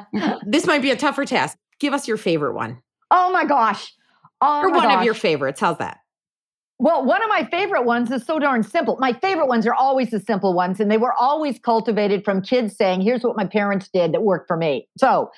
this 0.47 0.67
might 0.67 0.81
be 0.81 0.93
a 0.93 0.97
tougher 0.97 1.27
task. 1.27 1.59
Give 1.79 1.93
us 1.93 2.09
your 2.09 2.17
favorite 2.17 2.55
one. 2.55 2.79
Oh 3.11 3.31
my 3.31 3.45
gosh. 3.45 3.93
Oh 4.41 4.63
or 4.63 4.71
one 4.71 4.83
gosh. 4.83 4.99
of 4.99 5.05
your 5.05 5.15
favorites. 5.15 5.61
How's 5.61 5.79
that? 5.79 5.99
Well, 6.79 7.05
one 7.05 7.23
of 7.23 7.29
my 7.29 7.45
favorite 7.51 7.85
ones 7.85 8.11
is 8.11 8.25
so 8.25 8.39
darn 8.39 8.63
simple. 8.65 8.97
My 8.99 9.13
favorite 9.13 9.47
ones 9.47 9.67
are 9.67 9.75
always 9.75 10.11
the 10.11 10.21
simple 10.21 10.55
ones, 10.55 10.81
and 10.81 10.91
they 10.91 10.99
were 10.99 11.15
always 11.15 11.59
cultivated 11.59 12.25
from 12.25 12.43
kids 12.43 12.77
saying, 12.77 13.01
Here's 13.01 13.23
what 13.23 13.37
my 13.37 13.47
parents 13.47 13.89
did 13.89 14.13
that 14.13 14.23
worked 14.23 14.49
for 14.49 14.57
me. 14.57 14.89
So, 14.99 15.31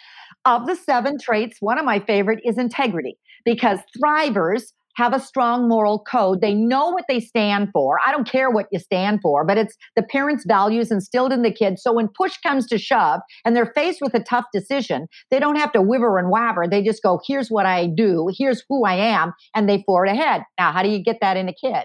of 0.47 0.67
the 0.67 0.77
seven 0.77 1.19
traits, 1.19 1.59
one 1.61 1.79
of 1.79 1.85
my 1.85 2.01
favorite 2.01 2.41
is 2.45 2.57
integrity 2.57 3.19
because 3.45 3.81
thrivers 3.99 4.73
have 4.97 5.15
a 5.15 5.21
strong 5.21 5.69
moral 5.69 6.01
code. 6.01 6.41
They 6.41 6.55
know 6.55 6.91
what 6.91 7.05
they 7.09 7.21
stand 7.21 7.69
for. 7.73 7.99
I 8.07 8.13
don't 8.13 8.29
care 8.29 8.51
what 8.51 8.67
you 8.73 8.79
stand 8.79 9.21
for, 9.23 9.45
but 9.45 9.59
it's 9.59 9.77
the 9.95 10.03
parents' 10.03 10.45
values 10.47 10.91
instilled 10.91 11.33
in 11.33 11.43
the 11.43 11.53
kids. 11.53 11.83
So 11.83 11.93
when 11.93 12.09
push 12.09 12.37
comes 12.39 12.67
to 12.69 12.79
shove 12.79 13.21
and 13.45 13.55
they're 13.55 13.73
faced 13.75 14.01
with 14.01 14.15
a 14.15 14.23
tough 14.23 14.47
decision, 14.53 15.07
they 15.31 15.39
don't 15.39 15.57
have 15.57 15.73
to 15.73 15.83
whiver 15.83 16.19
and 16.19 16.33
wabber. 16.33 16.69
They 16.69 16.83
just 16.83 17.03
go, 17.03 17.21
here's 17.27 17.51
what 17.51 17.67
I 17.67 17.87
do, 17.87 18.31
here's 18.37 18.65
who 18.69 18.85
I 18.85 18.95
am, 18.95 19.33
and 19.55 19.69
they 19.69 19.83
forward 19.87 20.09
ahead. 20.09 20.43
Now, 20.59 20.73
how 20.73 20.83
do 20.83 20.89
you 20.89 21.03
get 21.03 21.19
that 21.21 21.37
in 21.37 21.49
a 21.49 21.55
kid? 21.55 21.85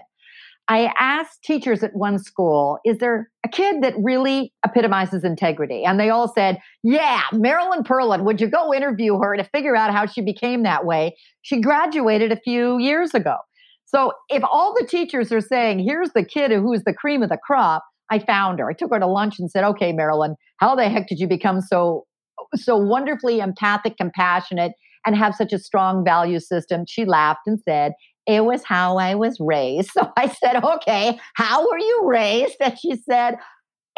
I 0.72 0.90
asked 0.98 1.42
teachers 1.44 1.82
at 1.82 1.94
one 1.94 2.18
school, 2.18 2.78
is 2.86 2.96
there 2.96 3.28
a 3.44 3.48
kid 3.50 3.82
that 3.82 3.92
really 3.98 4.54
epitomizes 4.64 5.22
integrity? 5.22 5.84
And 5.84 6.00
they 6.00 6.08
all 6.08 6.32
said, 6.32 6.56
yeah, 6.82 7.24
Marilyn 7.30 7.84
Perlin. 7.84 8.24
Would 8.24 8.40
you 8.40 8.48
go 8.48 8.72
interview 8.72 9.18
her 9.18 9.36
to 9.36 9.44
figure 9.44 9.76
out 9.76 9.92
how 9.92 10.06
she 10.06 10.22
became 10.22 10.62
that 10.62 10.86
way? 10.86 11.14
She 11.42 11.60
graduated 11.60 12.32
a 12.32 12.40
few 12.40 12.78
years 12.78 13.12
ago. 13.12 13.36
So 13.84 14.12
if 14.30 14.42
all 14.50 14.72
the 14.72 14.86
teachers 14.86 15.30
are 15.30 15.42
saying, 15.42 15.80
here's 15.80 16.12
the 16.14 16.24
kid 16.24 16.50
who's 16.52 16.84
the 16.84 16.94
cream 16.94 17.22
of 17.22 17.28
the 17.28 17.36
crop, 17.36 17.84
I 18.10 18.18
found 18.18 18.58
her. 18.58 18.70
I 18.70 18.72
took 18.72 18.94
her 18.94 18.98
to 18.98 19.06
lunch 19.06 19.38
and 19.38 19.50
said, 19.50 19.64
okay, 19.64 19.92
Marilyn, 19.92 20.36
how 20.56 20.74
the 20.74 20.88
heck 20.88 21.06
did 21.06 21.20
you 21.20 21.28
become 21.28 21.60
so 21.60 22.06
so 22.54 22.78
wonderfully 22.78 23.40
empathic, 23.40 23.98
compassionate, 23.98 24.72
and 25.04 25.16
have 25.16 25.34
such 25.34 25.52
a 25.52 25.58
strong 25.58 26.02
value 26.02 26.40
system? 26.40 26.86
She 26.88 27.04
laughed 27.04 27.42
and 27.46 27.60
said, 27.68 27.92
it 28.26 28.44
was 28.44 28.62
how 28.64 28.98
I 28.98 29.14
was 29.14 29.38
raised. 29.40 29.90
So 30.02 30.10
I 30.16 30.28
said, 30.28 30.62
okay, 30.64 31.18
how 31.34 31.68
were 31.68 31.78
you 31.78 32.02
raised? 32.04 32.56
And 32.60 32.78
she 32.78 32.96
said, 32.96 33.36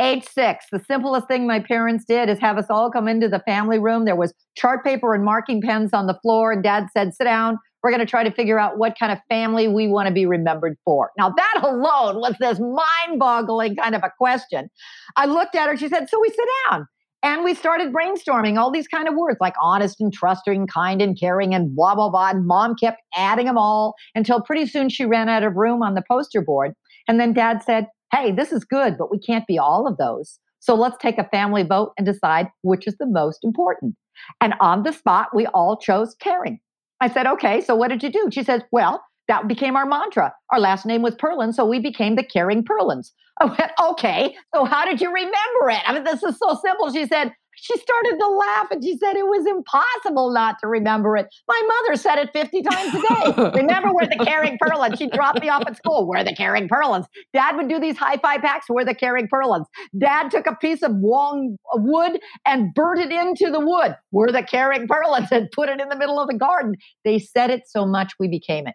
age 0.01 0.25
six. 0.25 0.67
The 0.73 0.83
simplest 0.87 1.29
thing 1.29 1.47
my 1.47 1.61
parents 1.61 2.05
did 2.05 2.29
is 2.29 2.39
have 2.41 2.59
us 2.59 2.67
all 2.69 2.91
come 2.91 3.07
into 3.07 3.29
the 3.29 3.41
family 3.41 3.79
room. 3.79 4.05
There 4.05 4.17
was 4.17 4.35
chart 4.57 4.85
paper 4.85 5.15
and 5.15 5.25
marking 5.25 5.63
pens 5.63 5.91
on 5.93 6.07
the 6.07 6.19
floor. 6.23 6.53
And 6.53 6.63
dad 6.63 6.87
said, 6.93 7.15
sit 7.15 7.25
down. 7.25 7.59
We're 7.83 7.91
going 7.91 8.01
to 8.01 8.07
try 8.07 8.25
to 8.25 8.31
figure 8.31 8.59
out 8.59 8.79
what 8.79 8.99
kind 8.99 9.13
of 9.13 9.19
family 9.29 9.69
we 9.69 9.89
want 9.89 10.09
to 10.09 10.15
be 10.15 10.25
remembered 10.25 10.77
for. 10.85 11.11
Now, 11.19 11.31
that 11.31 11.61
alone 11.63 12.17
was 12.17 12.35
this 12.41 12.59
mind 12.59 13.19
boggling 13.19 13.77
kind 13.77 13.95
of 13.95 14.03
a 14.03 14.11
question. 14.17 14.71
I 15.17 15.27
looked 15.27 15.55
at 15.55 15.69
her. 15.69 15.77
She 15.77 15.89
said, 15.89 16.09
so 16.09 16.19
we 16.21 16.31
sit 16.31 16.49
down. 16.71 16.87
And 17.25 17.43
we 17.43 17.55
started 17.55 17.91
brainstorming 17.91 18.59
all 18.59 18.71
these 18.71 18.87
kind 18.87 19.09
of 19.09 19.15
words 19.15 19.39
like 19.41 19.55
honest 19.59 19.99
and 19.99 20.13
trusting, 20.13 20.67
kind 20.67 21.01
and 21.01 21.19
caring, 21.19 21.55
and 21.55 21.75
blah, 21.75 21.95
blah, 21.95 22.11
blah. 22.11 22.29
And 22.29 22.47
mom 22.47 22.77
kept 22.77 23.01
adding 23.15 23.47
them 23.47 23.57
all 23.57 23.95
until 24.15 24.43
pretty 24.43 24.67
soon 24.67 24.91
she 24.91 25.07
ran 25.07 25.31
out 25.31 25.43
of 25.43 25.57
room 25.57 25.83
on 25.83 25.95
the 25.95 26.05
poster 26.07 26.43
board. 26.43 26.75
And 27.09 27.19
then 27.19 27.33
dad 27.33 27.63
said, 27.65 27.87
Hey, 28.13 28.31
this 28.31 28.53
is 28.53 28.63
good, 28.63 28.99
but 28.99 29.11
we 29.11 29.19
can't 29.19 29.47
be 29.47 29.59
all 29.59 29.89
of 29.89 29.97
those. 29.97 30.39
So 30.61 30.75
let's 30.75 30.99
take 30.99 31.17
a 31.17 31.29
family 31.31 31.63
vote 31.63 31.93
and 31.97 32.07
decide 32.07 32.49
which 32.61 32.87
is 32.87 32.97
the 32.99 33.07
most 33.07 33.43
important. 33.43 33.97
And 34.43 34.53
on 34.61 34.83
the 34.83 34.93
spot, 34.93 35.29
we 35.35 35.47
all 35.47 35.79
chose 35.79 36.15
caring. 36.21 36.61
I 37.01 37.09
said, 37.09 37.27
Okay, 37.27 37.63
so 37.63 37.75
what 37.75 37.89
did 37.89 38.03
you 38.03 38.13
do? 38.13 38.29
She 38.31 38.45
says, 38.45 38.61
Well, 38.71 39.03
that 39.29 39.49
became 39.49 39.77
our 39.77 39.87
mantra. 39.87 40.33
Our 40.51 40.61
last 40.61 40.87
name 40.87 41.03
was 41.03 41.15
Perlin, 41.15 41.55
so 41.55 41.65
we 41.65 41.79
became 41.81 42.17
the 42.17 42.25
Caring 42.25 42.65
Perlins. 42.65 43.13
I 43.41 43.47
went, 43.47 43.73
okay, 43.83 44.37
so 44.55 44.65
how 44.65 44.85
did 44.85 45.01
you 45.01 45.09
remember 45.09 45.71
it? 45.71 45.81
I 45.87 45.93
mean, 45.93 46.05
this 46.05 46.23
is 46.23 46.39
so 46.39 46.59
simple. 46.63 46.93
She 46.93 47.07
said, 47.07 47.33
she 47.57 47.77
started 47.79 48.17
to 48.19 48.29
laugh 48.29 48.71
and 48.71 48.83
she 48.83 48.97
said 48.99 49.17
it 49.17 49.27
was 49.27 49.47
impossible 49.47 50.33
not 50.33 50.57
to 50.61 50.67
remember 50.67 51.17
it. 51.17 51.27
My 51.49 51.61
mother 51.67 51.97
said 51.97 52.19
it 52.19 52.31
50 52.33 52.63
times 52.63 52.95
a 52.95 53.01
day. 53.01 53.51
remember, 53.61 53.93
we're 53.93 54.07
the 54.07 54.25
Caring 54.25 54.59
Perlins. 54.59 54.99
She 54.99 55.09
dropped 55.09 55.41
me 55.41 55.49
off 55.49 55.63
at 55.67 55.77
school. 55.77 56.07
We're 56.07 56.25
the 56.25 56.35
Caring 56.35 56.69
Perlins. 56.69 57.07
Dad 57.33 57.57
would 57.57 57.69
do 57.69 57.79
these 57.79 57.97
high 57.97 58.17
five 58.17 58.41
packs. 58.41 58.67
We're 58.69 58.85
the 58.85 58.95
Caring 58.95 59.29
Perlins. 59.29 59.67
Dad 59.99 60.31
took 60.31 60.47
a 60.47 60.57
piece 60.57 60.83
of 60.83 60.93
long 60.97 61.57
uh, 61.73 61.79
wood 61.81 62.21
and 62.47 62.75
burnt 62.75 63.01
it 63.01 63.13
into 63.13 63.51
the 63.51 63.61
wood. 63.61 63.97
We're 64.11 64.33
the 64.33 64.43
Caring 64.43 64.89
Perlins 64.89 65.31
and 65.31 65.51
put 65.53 65.69
it 65.69 65.81
in 65.81 65.89
the 65.89 65.97
middle 65.97 66.21
of 66.21 66.29
the 66.29 66.37
garden. 66.37 66.75
They 67.05 67.19
said 67.19 67.51
it 67.51 67.63
so 67.67 67.87
much 67.87 68.15
we 68.19 68.29
became 68.29 68.67
it. 68.67 68.75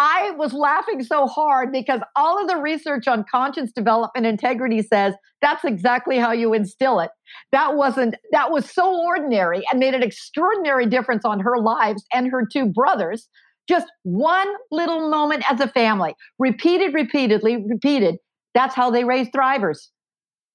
I 0.00 0.30
was 0.36 0.52
laughing 0.52 1.02
so 1.02 1.26
hard 1.26 1.72
because 1.72 2.00
all 2.14 2.40
of 2.40 2.48
the 2.48 2.56
research 2.56 3.08
on 3.08 3.24
conscience 3.28 3.72
development 3.72 4.26
integrity 4.26 4.80
says 4.80 5.14
that's 5.42 5.64
exactly 5.64 6.18
how 6.18 6.30
you 6.30 6.54
instill 6.54 7.00
it. 7.00 7.10
That 7.50 7.74
wasn't, 7.74 8.14
that 8.30 8.52
was 8.52 8.70
so 8.70 8.96
ordinary 9.04 9.64
and 9.70 9.80
made 9.80 9.94
an 9.94 10.04
extraordinary 10.04 10.86
difference 10.86 11.24
on 11.24 11.40
her 11.40 11.58
lives 11.58 12.04
and 12.14 12.30
her 12.30 12.46
two 12.46 12.66
brothers. 12.66 13.28
Just 13.68 13.88
one 14.04 14.46
little 14.70 15.10
moment 15.10 15.42
as 15.50 15.60
a 15.60 15.66
family, 15.66 16.14
repeated, 16.38 16.94
repeatedly, 16.94 17.64
repeated. 17.68 18.18
That's 18.54 18.76
how 18.76 18.90
they 18.92 19.02
raise 19.02 19.28
thrivers. 19.30 19.88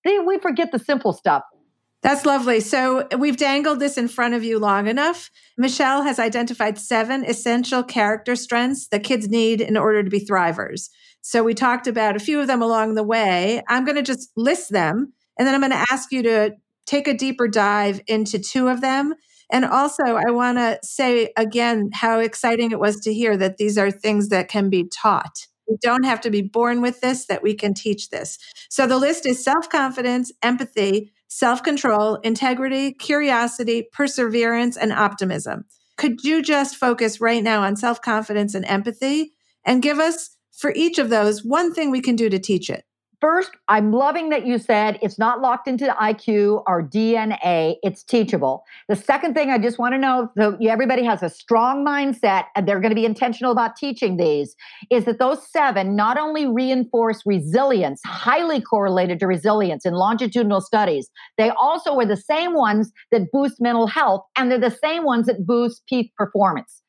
They, 0.05 0.19
we 0.19 0.39
forget 0.39 0.71
the 0.71 0.79
simple 0.79 1.11
stuff. 1.11 1.43
That's 2.03 2.25
lovely. 2.25 2.59
So 2.59 3.07
we've 3.17 3.37
dangled 3.37 3.79
this 3.79 3.97
in 3.97 4.09
front 4.09 4.33
of 4.33 4.43
you 4.43 4.59
long 4.59 4.87
enough. 4.87 5.31
Michelle 5.57 6.03
has 6.03 6.19
identified 6.19 6.77
seven 6.77 7.23
essential 7.23 7.81
character 7.81 8.35
strengths 8.35 8.87
that 8.89 9.05
kids 9.05 9.29
need 9.29 9.61
in 9.61 9.77
order 9.77 10.03
to 10.03 10.09
be 10.09 10.19
thrivers. 10.19 10.89
So 11.21 11.43
we 11.43 11.53
talked 11.53 11.87
about 11.87 12.17
a 12.17 12.19
few 12.19 12.41
of 12.41 12.47
them 12.47 12.61
along 12.61 12.95
the 12.95 13.03
way. 13.03 13.63
I'm 13.69 13.85
going 13.85 13.95
to 13.95 14.03
just 14.03 14.31
list 14.35 14.69
them 14.69 15.13
and 15.39 15.47
then 15.47 15.55
I'm 15.55 15.61
going 15.61 15.71
to 15.71 15.91
ask 15.91 16.11
you 16.11 16.21
to 16.23 16.51
take 16.85 17.07
a 17.07 17.13
deeper 17.13 17.47
dive 17.47 18.01
into 18.07 18.37
two 18.37 18.67
of 18.67 18.81
them. 18.81 19.13
And 19.49 19.63
also, 19.63 20.03
I 20.03 20.31
want 20.31 20.57
to 20.57 20.79
say 20.83 21.31
again 21.37 21.89
how 21.93 22.19
exciting 22.19 22.71
it 22.71 22.79
was 22.79 22.99
to 23.01 23.13
hear 23.13 23.37
that 23.37 23.57
these 23.57 23.77
are 23.77 23.91
things 23.91 24.27
that 24.29 24.49
can 24.49 24.69
be 24.69 24.89
taught. 24.89 25.47
We 25.69 25.77
don't 25.81 26.03
have 26.03 26.19
to 26.21 26.29
be 26.29 26.41
born 26.41 26.81
with 26.81 26.99
this, 26.99 27.25
that 27.27 27.41
we 27.41 27.53
can 27.53 27.73
teach 27.73 28.09
this. 28.09 28.37
So 28.69 28.85
the 28.85 28.97
list 28.97 29.25
is 29.25 29.41
self 29.41 29.69
confidence, 29.69 30.31
empathy, 30.41 31.12
self 31.33 31.63
control, 31.63 32.17
integrity, 32.17 32.93
curiosity, 32.93 33.87
perseverance, 33.91 34.77
and 34.77 34.93
optimism. 34.93 35.65
Could 35.97 36.23
you 36.23 36.43
just 36.43 36.75
focus 36.75 37.19
right 37.19 37.41
now 37.43 37.63
on 37.63 37.75
self 37.75 38.01
confidence 38.01 38.53
and 38.53 38.63
empathy 38.65 39.33
and 39.65 39.81
give 39.81 39.97
us, 39.97 40.29
for 40.51 40.71
each 40.75 40.99
of 40.99 41.09
those, 41.09 41.43
one 41.43 41.73
thing 41.73 41.89
we 41.89 42.01
can 42.01 42.15
do 42.15 42.29
to 42.29 42.37
teach 42.37 42.69
it? 42.69 42.83
First, 43.23 43.51
I'm 43.69 43.93
loving 43.93 44.27
that 44.31 44.45
you 44.45 44.57
said 44.57 44.99
it's 45.01 45.17
not 45.17 45.39
locked 45.39 45.65
into 45.69 45.85
IQ 45.85 46.61
or 46.67 46.85
DNA, 46.85 47.77
it's 47.81 48.03
teachable. 48.03 48.65
The 48.89 48.97
second 48.97 49.33
thing 49.33 49.49
I 49.49 49.57
just 49.57 49.79
want 49.79 49.93
to 49.93 49.97
know 49.97 50.29
so 50.37 50.57
everybody 50.61 51.05
has 51.05 51.23
a 51.23 51.29
strong 51.29 51.85
mindset 51.85 52.47
and 52.53 52.67
they're 52.67 52.81
going 52.81 52.91
to 52.91 52.95
be 52.95 53.05
intentional 53.05 53.53
about 53.53 53.77
teaching 53.77 54.17
these 54.17 54.57
is 54.91 55.05
that 55.05 55.19
those 55.19 55.49
seven 55.49 55.95
not 55.95 56.17
only 56.17 56.47
reinforce 56.47 57.21
resilience, 57.25 58.01
highly 58.03 58.59
correlated 58.59 59.21
to 59.21 59.27
resilience 59.27 59.85
in 59.85 59.93
longitudinal 59.93 60.59
studies, 60.59 61.09
they 61.37 61.49
also 61.51 61.97
are 61.97 62.05
the 62.05 62.17
same 62.17 62.53
ones 62.53 62.91
that 63.13 63.31
boost 63.31 63.61
mental 63.61 63.87
health 63.87 64.25
and 64.37 64.51
they're 64.51 64.59
the 64.59 64.69
same 64.83 65.05
ones 65.05 65.27
that 65.27 65.45
boost 65.45 65.81
peak 65.87 66.13
performance. 66.17 66.81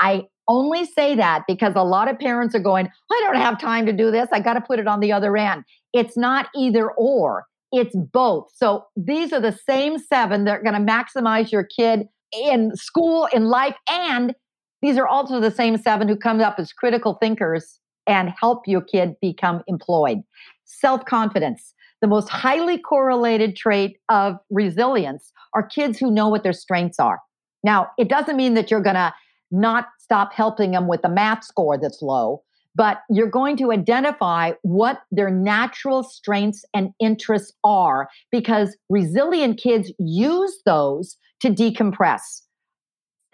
I 0.00 0.22
only 0.48 0.84
say 0.84 1.14
that 1.14 1.44
because 1.46 1.74
a 1.76 1.82
lot 1.82 2.10
of 2.10 2.18
parents 2.18 2.54
are 2.54 2.60
going, 2.60 2.88
I 3.10 3.20
don't 3.24 3.40
have 3.40 3.58
time 3.60 3.86
to 3.86 3.92
do 3.92 4.10
this. 4.10 4.28
I 4.32 4.40
got 4.40 4.54
to 4.54 4.60
put 4.60 4.78
it 4.78 4.86
on 4.86 5.00
the 5.00 5.12
other 5.12 5.36
end. 5.36 5.64
It's 5.92 6.16
not 6.16 6.48
either 6.56 6.90
or, 6.92 7.46
it's 7.72 7.94
both. 7.96 8.50
So 8.54 8.84
these 8.96 9.32
are 9.32 9.40
the 9.40 9.58
same 9.66 9.98
seven 9.98 10.44
that 10.44 10.58
are 10.58 10.62
going 10.62 10.74
to 10.74 10.92
maximize 10.92 11.50
your 11.50 11.64
kid 11.64 12.06
in 12.32 12.74
school, 12.74 13.28
in 13.32 13.46
life, 13.46 13.76
and 13.88 14.34
these 14.82 14.98
are 14.98 15.06
also 15.06 15.40
the 15.40 15.50
same 15.50 15.78
seven 15.78 16.08
who 16.08 16.16
come 16.16 16.40
up 16.40 16.56
as 16.58 16.72
critical 16.72 17.14
thinkers 17.14 17.80
and 18.06 18.34
help 18.38 18.66
your 18.66 18.82
kid 18.82 19.14
become 19.22 19.62
employed. 19.66 20.18
Self 20.66 21.06
confidence. 21.06 21.72
The 22.02 22.08
most 22.08 22.28
highly 22.28 22.76
correlated 22.76 23.56
trait 23.56 23.96
of 24.10 24.36
resilience 24.50 25.32
are 25.54 25.66
kids 25.66 25.98
who 25.98 26.10
know 26.10 26.28
what 26.28 26.42
their 26.42 26.52
strengths 26.52 26.98
are. 26.98 27.18
Now, 27.62 27.88
it 27.96 28.08
doesn't 28.10 28.36
mean 28.36 28.52
that 28.54 28.70
you're 28.70 28.82
going 28.82 28.96
to 28.96 29.14
not 29.50 29.88
stop 29.98 30.32
helping 30.32 30.72
them 30.72 30.86
with 30.86 31.00
a 31.04 31.08
math 31.08 31.44
score 31.44 31.78
that's 31.78 32.02
low, 32.02 32.42
but 32.74 33.02
you're 33.08 33.30
going 33.30 33.56
to 33.58 33.72
identify 33.72 34.52
what 34.62 35.02
their 35.10 35.30
natural 35.30 36.02
strengths 36.02 36.64
and 36.74 36.90
interests 37.00 37.52
are 37.62 38.08
because 38.30 38.76
resilient 38.88 39.60
kids 39.62 39.92
use 39.98 40.60
those 40.64 41.16
to 41.40 41.50
decompress. 41.50 42.40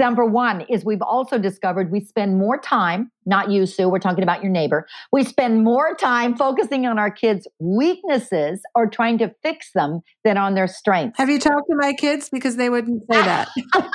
Number 0.01 0.25
one 0.25 0.63
is 0.63 0.83
we've 0.83 1.03
also 1.03 1.37
discovered 1.37 1.93
we 1.93 2.01
spend 2.01 2.39
more 2.39 2.57
time, 2.57 3.11
not 3.27 3.51
you, 3.51 3.67
Sue, 3.67 3.87
we're 3.87 3.99
talking 3.99 4.23
about 4.23 4.43
your 4.43 4.51
neighbor. 4.51 4.87
We 5.13 5.25
spend 5.25 5.63
more 5.63 5.95
time 5.95 6.35
focusing 6.39 6.87
on 6.87 6.99
our 6.99 7.11
kids' 7.11 7.47
weaknesses 7.59 8.63
or 8.75 8.89
trying 8.89 9.19
to 9.19 9.35
fix 9.43 9.73
them 9.75 10.01
than 10.25 10.39
on 10.39 10.55
their 10.55 10.69
strengths. 10.69 11.19
Have 11.19 11.29
you 11.29 11.39
talked 11.39 11.69
to 11.69 11.77
my 11.77 11.93
kids? 11.93 12.31
Because 12.31 12.57
they 12.57 12.71
wouldn't 12.71 13.03
say 13.13 13.21
that. 13.21 13.49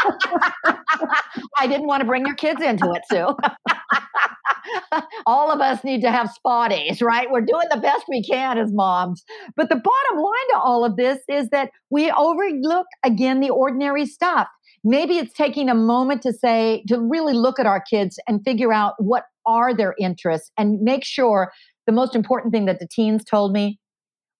I 1.58 1.66
didn't 1.66 1.88
want 1.88 2.02
to 2.02 2.06
bring 2.06 2.24
your 2.24 2.36
kids 2.36 2.62
into 2.62 2.92
it, 2.92 3.02
Sue. 3.10 3.36
All 5.26 5.52
of 5.52 5.60
us 5.60 5.84
need 5.84 6.02
to 6.02 6.12
have 6.12 6.30
spotties, 6.30 7.02
right? 7.02 7.32
We're 7.32 7.42
doing 7.42 7.68
the 7.72 7.80
best 7.80 8.06
we 8.08 8.24
can 8.24 8.60
as 8.60 8.72
moms. 8.72 9.24
But 9.56 9.70
the 9.70 9.76
bottom 9.76 10.24
line 10.24 10.50
to 10.52 10.60
all 10.60 10.86
of 10.86 10.98
this 10.98 11.20
is 11.28 11.50
that 11.50 11.72
we 11.90 12.12
overlook 12.12 12.86
again 13.04 13.40
the 13.40 13.50
ordinary 13.50 14.06
stuff. 14.06 14.48
Maybe 14.88 15.18
it's 15.18 15.34
taking 15.34 15.68
a 15.68 15.74
moment 15.74 16.22
to 16.22 16.32
say, 16.32 16.84
to 16.88 17.00
really 17.00 17.34
look 17.34 17.60
at 17.60 17.66
our 17.66 17.82
kids 17.82 18.20
and 18.28 18.44
figure 18.46 18.72
out 18.72 18.94
what 19.00 19.24
are 19.48 19.76
their 19.76 19.96
interests 20.00 20.52
and 20.58 20.80
make 20.80 21.04
sure 21.04 21.52
the 21.88 21.92
most 21.92 22.16
important 22.16 22.54
thing 22.54 22.66
that 22.66 22.80
the 22.80 22.88
teens 22.88 23.24
told 23.24 23.52
me 23.52 23.80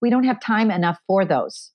we 0.04 0.12
don't 0.12 0.24
have 0.24 0.40
time 0.40 0.70
enough 0.70 1.00
for 1.08 1.26
those. 1.26 1.72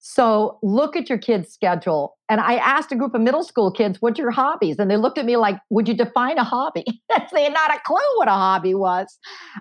So 0.00 0.58
look 0.62 0.96
at 0.96 1.08
your 1.08 1.18
kid's 1.18 1.52
schedule. 1.52 2.16
And 2.28 2.40
I 2.40 2.54
asked 2.54 2.90
a 2.90 2.96
group 2.96 3.14
of 3.14 3.20
middle 3.20 3.44
school 3.44 3.70
kids, 3.70 3.98
what's 4.00 4.18
your 4.18 4.30
hobbies? 4.32 4.80
And 4.80 4.90
they 4.90 4.96
looked 4.96 5.18
at 5.18 5.24
me 5.24 5.36
like, 5.36 5.60
would 5.70 5.86
you 5.86 5.94
define 5.94 6.38
a 6.38 6.44
hobby? 6.44 6.84
they 7.32 7.44
had 7.44 7.52
not 7.52 7.72
a 7.72 7.80
clue 7.84 7.96
what 8.16 8.26
a 8.26 8.32
hobby 8.32 8.74
was. 8.74 9.16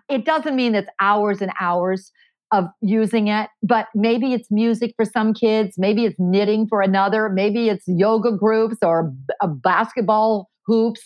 It 0.10 0.26
doesn't 0.26 0.56
mean 0.56 0.74
it's 0.74 0.90
hours 1.00 1.42
and 1.42 1.52
hours 1.60 2.12
of 2.52 2.66
using 2.82 3.28
it, 3.28 3.50
but 3.62 3.88
maybe 3.94 4.34
it's 4.34 4.50
music 4.50 4.94
for 4.96 5.06
some 5.06 5.34
kids. 5.34 5.76
Maybe 5.78 6.06
it's 6.06 6.16
knitting 6.18 6.68
for 6.68 6.82
another. 6.82 7.30
Maybe 7.30 7.70
it's 7.70 7.84
yoga 7.88 8.32
groups 8.32 8.78
or 8.82 9.12
a 9.42 9.46
uh, 9.46 9.48
basketball 9.48 10.50
hoops. 10.66 11.02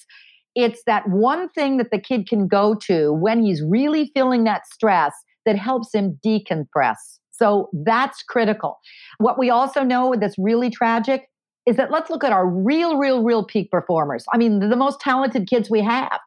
It's 0.56 0.84
that 0.86 1.08
one 1.10 1.50
thing 1.50 1.78
that 1.78 1.92
the 1.92 2.00
kid 2.00 2.28
can 2.28 2.48
go 2.48 2.76
to 2.88 3.14
when 3.14 3.44
he's 3.44 3.62
really 3.64 4.12
feeling 4.14 4.44
that 4.44 4.68
stress 4.68 5.14
that 5.46 5.58
helps 5.58 5.94
him 5.94 6.20
decompress. 6.26 6.98
So 7.32 7.70
that's 7.86 8.22
critical. 8.24 8.78
What 9.18 9.40
we 9.40 9.50
also 9.50 9.84
know 9.84 10.14
that's 10.20 10.36
really 10.38 10.70
tragic 10.70 11.28
is 11.66 11.76
that 11.78 11.92
let's 11.92 12.10
look 12.10 12.24
at 12.24 12.32
our 12.32 12.48
real, 12.48 12.98
real, 12.98 13.24
real 13.24 13.44
peak 13.44 13.72
performers. 13.72 14.26
I 14.34 14.38
mean, 14.38 14.60
the 14.60 14.76
most 14.76 15.00
talented 15.00 15.48
kids 15.48 15.70
we 15.70 15.82
have. 15.82 16.20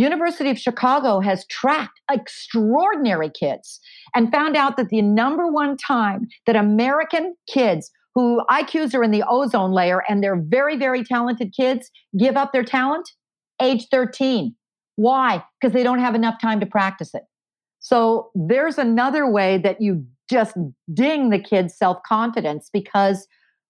University 0.00 0.48
of 0.48 0.58
Chicago 0.58 1.20
has 1.20 1.46
tracked 1.48 2.00
extraordinary 2.10 3.30
kids 3.30 3.80
and 4.14 4.32
found 4.32 4.56
out 4.56 4.76
that 4.76 4.88
the 4.88 5.02
number 5.02 5.46
one 5.46 5.76
time 5.76 6.26
that 6.46 6.56
American 6.56 7.34
kids 7.46 7.90
who 8.14 8.42
IQs 8.50 8.94
are 8.94 9.04
in 9.04 9.10
the 9.10 9.22
ozone 9.28 9.72
layer 9.72 10.02
and 10.08 10.22
they're 10.22 10.40
very, 10.40 10.76
very 10.76 11.04
talented 11.04 11.52
kids 11.54 11.90
give 12.18 12.36
up 12.36 12.52
their 12.52 12.64
talent, 12.64 13.10
age 13.60 13.86
13. 13.90 14.54
Why? 14.96 15.44
Because 15.60 15.74
they 15.74 15.82
don't 15.82 16.00
have 16.00 16.14
enough 16.14 16.40
time 16.40 16.60
to 16.60 16.66
practice 16.66 17.14
it. 17.14 17.24
So 17.78 18.30
there's 18.34 18.78
another 18.78 19.30
way 19.30 19.58
that 19.58 19.80
you 19.80 20.04
just 20.30 20.56
ding 20.94 21.30
the 21.30 21.38
kids' 21.38 21.76
self 21.76 21.98
confidence 22.06 22.70
because 22.72 23.26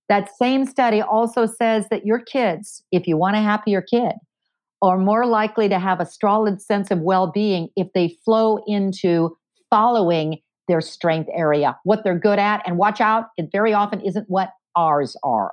that 0.08 0.28
same 0.36 0.64
study 0.64 1.00
also 1.00 1.46
says 1.46 1.86
that 1.90 2.06
your 2.06 2.20
kids, 2.20 2.82
if 2.92 3.06
you 3.06 3.16
want 3.16 3.36
a 3.36 3.40
happier 3.40 3.80
kid, 3.80 4.12
are 4.82 4.98
more 4.98 5.26
likely 5.26 5.68
to 5.68 5.78
have 5.78 6.00
a 6.00 6.06
solid 6.06 6.60
sense 6.60 6.90
of 6.90 7.00
well 7.00 7.30
being 7.30 7.68
if 7.76 7.88
they 7.94 8.16
flow 8.24 8.62
into 8.66 9.36
following 9.68 10.38
their 10.68 10.80
strength 10.80 11.28
area, 11.34 11.76
what 11.84 12.04
they're 12.04 12.18
good 12.18 12.38
at. 12.38 12.62
And 12.66 12.78
watch 12.78 13.00
out, 13.00 13.26
it 13.36 13.48
very 13.52 13.72
often 13.74 14.00
isn't 14.00 14.26
what 14.28 14.50
ours 14.76 15.16
are. 15.22 15.50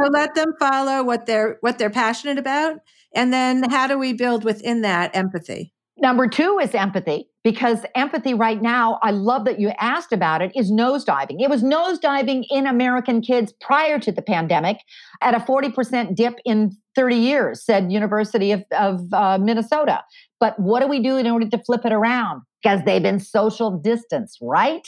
So 0.00 0.08
let 0.10 0.34
them 0.34 0.54
follow 0.58 1.04
what 1.04 1.26
they're 1.26 1.58
what 1.60 1.78
they're 1.78 1.88
passionate 1.88 2.38
about. 2.38 2.78
And 3.14 3.32
then 3.32 3.62
how 3.70 3.86
do 3.86 3.96
we 3.96 4.12
build 4.12 4.42
within 4.42 4.82
that 4.82 5.14
empathy? 5.14 5.72
Number 5.96 6.26
two 6.26 6.58
is 6.60 6.74
empathy, 6.74 7.28
because 7.44 7.84
empathy 7.94 8.34
right 8.34 8.60
now, 8.60 8.98
I 9.02 9.12
love 9.12 9.44
that 9.44 9.60
you 9.60 9.70
asked 9.78 10.12
about 10.12 10.42
it, 10.42 10.50
is 10.56 10.72
nosediving. 10.72 11.40
It 11.40 11.48
was 11.48 11.62
nosediving 11.62 12.44
in 12.50 12.66
American 12.66 13.20
kids 13.20 13.52
prior 13.60 14.00
to 14.00 14.10
the 14.10 14.22
pandemic 14.22 14.78
at 15.20 15.34
a 15.34 15.38
40% 15.38 16.16
dip 16.16 16.34
in 16.44 16.76
30 16.96 17.16
years, 17.16 17.64
said 17.64 17.92
University 17.92 18.50
of, 18.50 18.64
of 18.72 19.12
uh, 19.12 19.38
Minnesota. 19.38 20.02
But 20.40 20.58
what 20.58 20.80
do 20.80 20.88
we 20.88 21.00
do 21.00 21.16
in 21.16 21.28
order 21.28 21.48
to 21.48 21.58
flip 21.58 21.84
it 21.84 21.92
around? 21.92 22.42
Because 22.62 22.82
they've 22.84 23.02
been 23.02 23.20
social 23.20 23.70
distance, 23.70 24.36
right? 24.40 24.86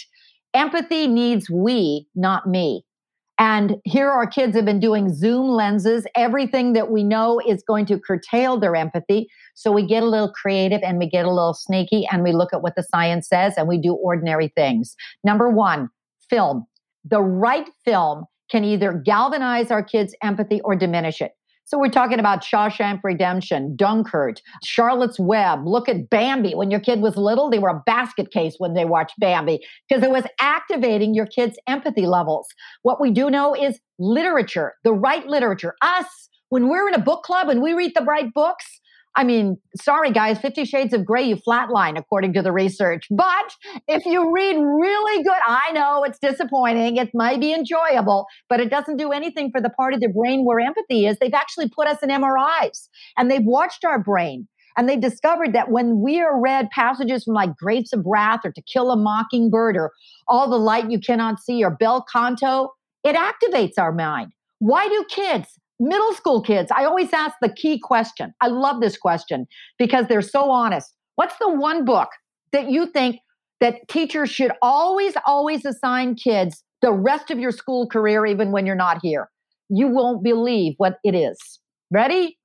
Empathy 0.54 1.06
needs 1.06 1.50
we, 1.50 2.08
not 2.14 2.48
me. 2.48 2.85
And 3.38 3.76
here 3.84 4.10
our 4.10 4.26
kids 4.26 4.56
have 4.56 4.64
been 4.64 4.80
doing 4.80 5.12
zoom 5.12 5.48
lenses, 5.48 6.06
everything 6.14 6.72
that 6.72 6.90
we 6.90 7.02
know 7.04 7.40
is 7.46 7.62
going 7.66 7.84
to 7.86 7.98
curtail 7.98 8.58
their 8.58 8.74
empathy. 8.74 9.28
So 9.54 9.70
we 9.70 9.86
get 9.86 10.02
a 10.02 10.06
little 10.06 10.32
creative 10.32 10.80
and 10.82 10.98
we 10.98 11.08
get 11.08 11.26
a 11.26 11.30
little 11.30 11.52
sneaky 11.52 12.06
and 12.10 12.22
we 12.22 12.32
look 12.32 12.54
at 12.54 12.62
what 12.62 12.76
the 12.76 12.82
science 12.82 13.28
says 13.28 13.54
and 13.56 13.68
we 13.68 13.78
do 13.78 13.94
ordinary 13.94 14.48
things. 14.48 14.96
Number 15.22 15.50
one, 15.50 15.90
film. 16.30 16.66
The 17.04 17.20
right 17.20 17.68
film 17.84 18.24
can 18.50 18.64
either 18.64 18.92
galvanize 18.92 19.70
our 19.70 19.82
kids' 19.82 20.14
empathy 20.22 20.60
or 20.62 20.74
diminish 20.74 21.20
it. 21.20 21.32
So 21.68 21.80
we're 21.80 21.88
talking 21.88 22.20
about 22.20 22.44
Shawshank 22.44 23.00
Redemption, 23.02 23.74
Dunkirk, 23.74 24.36
Charlotte's 24.62 25.18
Web. 25.18 25.66
Look 25.66 25.88
at 25.88 26.08
Bambi. 26.08 26.54
When 26.54 26.70
your 26.70 26.78
kid 26.78 27.00
was 27.00 27.16
little, 27.16 27.50
they 27.50 27.58
were 27.58 27.70
a 27.70 27.82
basket 27.84 28.30
case 28.30 28.54
when 28.58 28.74
they 28.74 28.84
watched 28.84 29.18
Bambi 29.18 29.58
because 29.88 30.04
it 30.04 30.12
was 30.12 30.22
activating 30.38 31.12
your 31.12 31.26
kids' 31.26 31.58
empathy 31.66 32.06
levels. 32.06 32.46
What 32.82 33.00
we 33.00 33.10
do 33.10 33.30
know 33.30 33.52
is 33.52 33.80
literature, 33.98 34.74
the 34.84 34.92
right 34.92 35.26
literature. 35.26 35.74
Us, 35.82 36.28
when 36.50 36.68
we're 36.68 36.86
in 36.86 36.94
a 36.94 37.00
book 37.00 37.24
club 37.24 37.48
and 37.48 37.60
we 37.60 37.72
read 37.72 37.94
the 37.96 38.04
right 38.04 38.32
books, 38.32 38.80
I 39.16 39.24
mean, 39.24 39.56
sorry 39.80 40.10
guys, 40.12 40.38
Fifty 40.38 40.66
Shades 40.66 40.92
of 40.92 41.06
Grey, 41.06 41.24
you 41.24 41.36
flatline 41.36 41.98
according 41.98 42.34
to 42.34 42.42
the 42.42 42.52
research. 42.52 43.06
But 43.10 43.54
if 43.88 44.04
you 44.04 44.30
read 44.30 44.56
really 44.56 45.22
good, 45.22 45.40
I 45.46 45.72
know 45.72 46.04
it's 46.04 46.18
disappointing. 46.18 46.96
It 46.96 47.10
might 47.14 47.40
be 47.40 47.54
enjoyable, 47.54 48.26
but 48.50 48.60
it 48.60 48.68
doesn't 48.68 48.98
do 48.98 49.12
anything 49.12 49.50
for 49.50 49.62
the 49.62 49.70
part 49.70 49.94
of 49.94 50.00
the 50.00 50.08
brain 50.08 50.44
where 50.44 50.60
empathy 50.60 51.06
is. 51.06 51.16
They've 51.18 51.32
actually 51.32 51.70
put 51.70 51.88
us 51.88 52.02
in 52.02 52.10
MRIs 52.10 52.88
and 53.16 53.30
they've 53.30 53.44
watched 53.44 53.86
our 53.86 53.98
brain. 53.98 54.48
And 54.76 54.86
they 54.86 54.98
discovered 54.98 55.54
that 55.54 55.70
when 55.70 56.02
we 56.02 56.20
are 56.20 56.38
read 56.38 56.68
passages 56.68 57.24
from 57.24 57.32
like 57.32 57.56
Grapes 57.56 57.94
of 57.94 58.04
Wrath 58.04 58.40
or 58.44 58.52
To 58.52 58.60
Kill 58.60 58.90
a 58.90 58.96
Mockingbird 58.96 59.74
or 59.74 59.92
All 60.28 60.50
the 60.50 60.58
Light 60.58 60.90
You 60.90 61.00
Cannot 61.00 61.40
See 61.40 61.64
or 61.64 61.70
Bel 61.70 62.04
Canto, 62.12 62.74
it 63.02 63.16
activates 63.16 63.78
our 63.78 63.92
mind. 63.92 64.32
Why 64.58 64.86
do 64.88 65.04
kids 65.08 65.58
middle 65.78 66.12
school 66.14 66.42
kids, 66.42 66.70
I 66.74 66.84
always 66.84 67.12
ask 67.12 67.36
the 67.40 67.48
key 67.48 67.78
question. 67.78 68.32
I 68.40 68.48
love 68.48 68.80
this 68.80 68.96
question 68.96 69.46
because 69.78 70.06
they're 70.08 70.22
so 70.22 70.50
honest. 70.50 70.92
What's 71.16 71.36
the 71.38 71.50
one 71.50 71.84
book 71.84 72.08
that 72.52 72.70
you 72.70 72.86
think 72.86 73.20
that 73.60 73.88
teachers 73.88 74.30
should 74.30 74.52
always, 74.62 75.14
always 75.26 75.64
assign 75.64 76.14
kids 76.14 76.62
the 76.82 76.92
rest 76.92 77.30
of 77.30 77.38
your 77.38 77.52
school 77.52 77.88
career, 77.88 78.26
even 78.26 78.52
when 78.52 78.66
you're 78.66 78.74
not 78.74 78.98
here? 79.02 79.28
You 79.68 79.88
won't 79.88 80.22
believe 80.22 80.74
what 80.78 80.98
it 81.04 81.14
is. 81.14 81.38
Ready? 81.90 82.38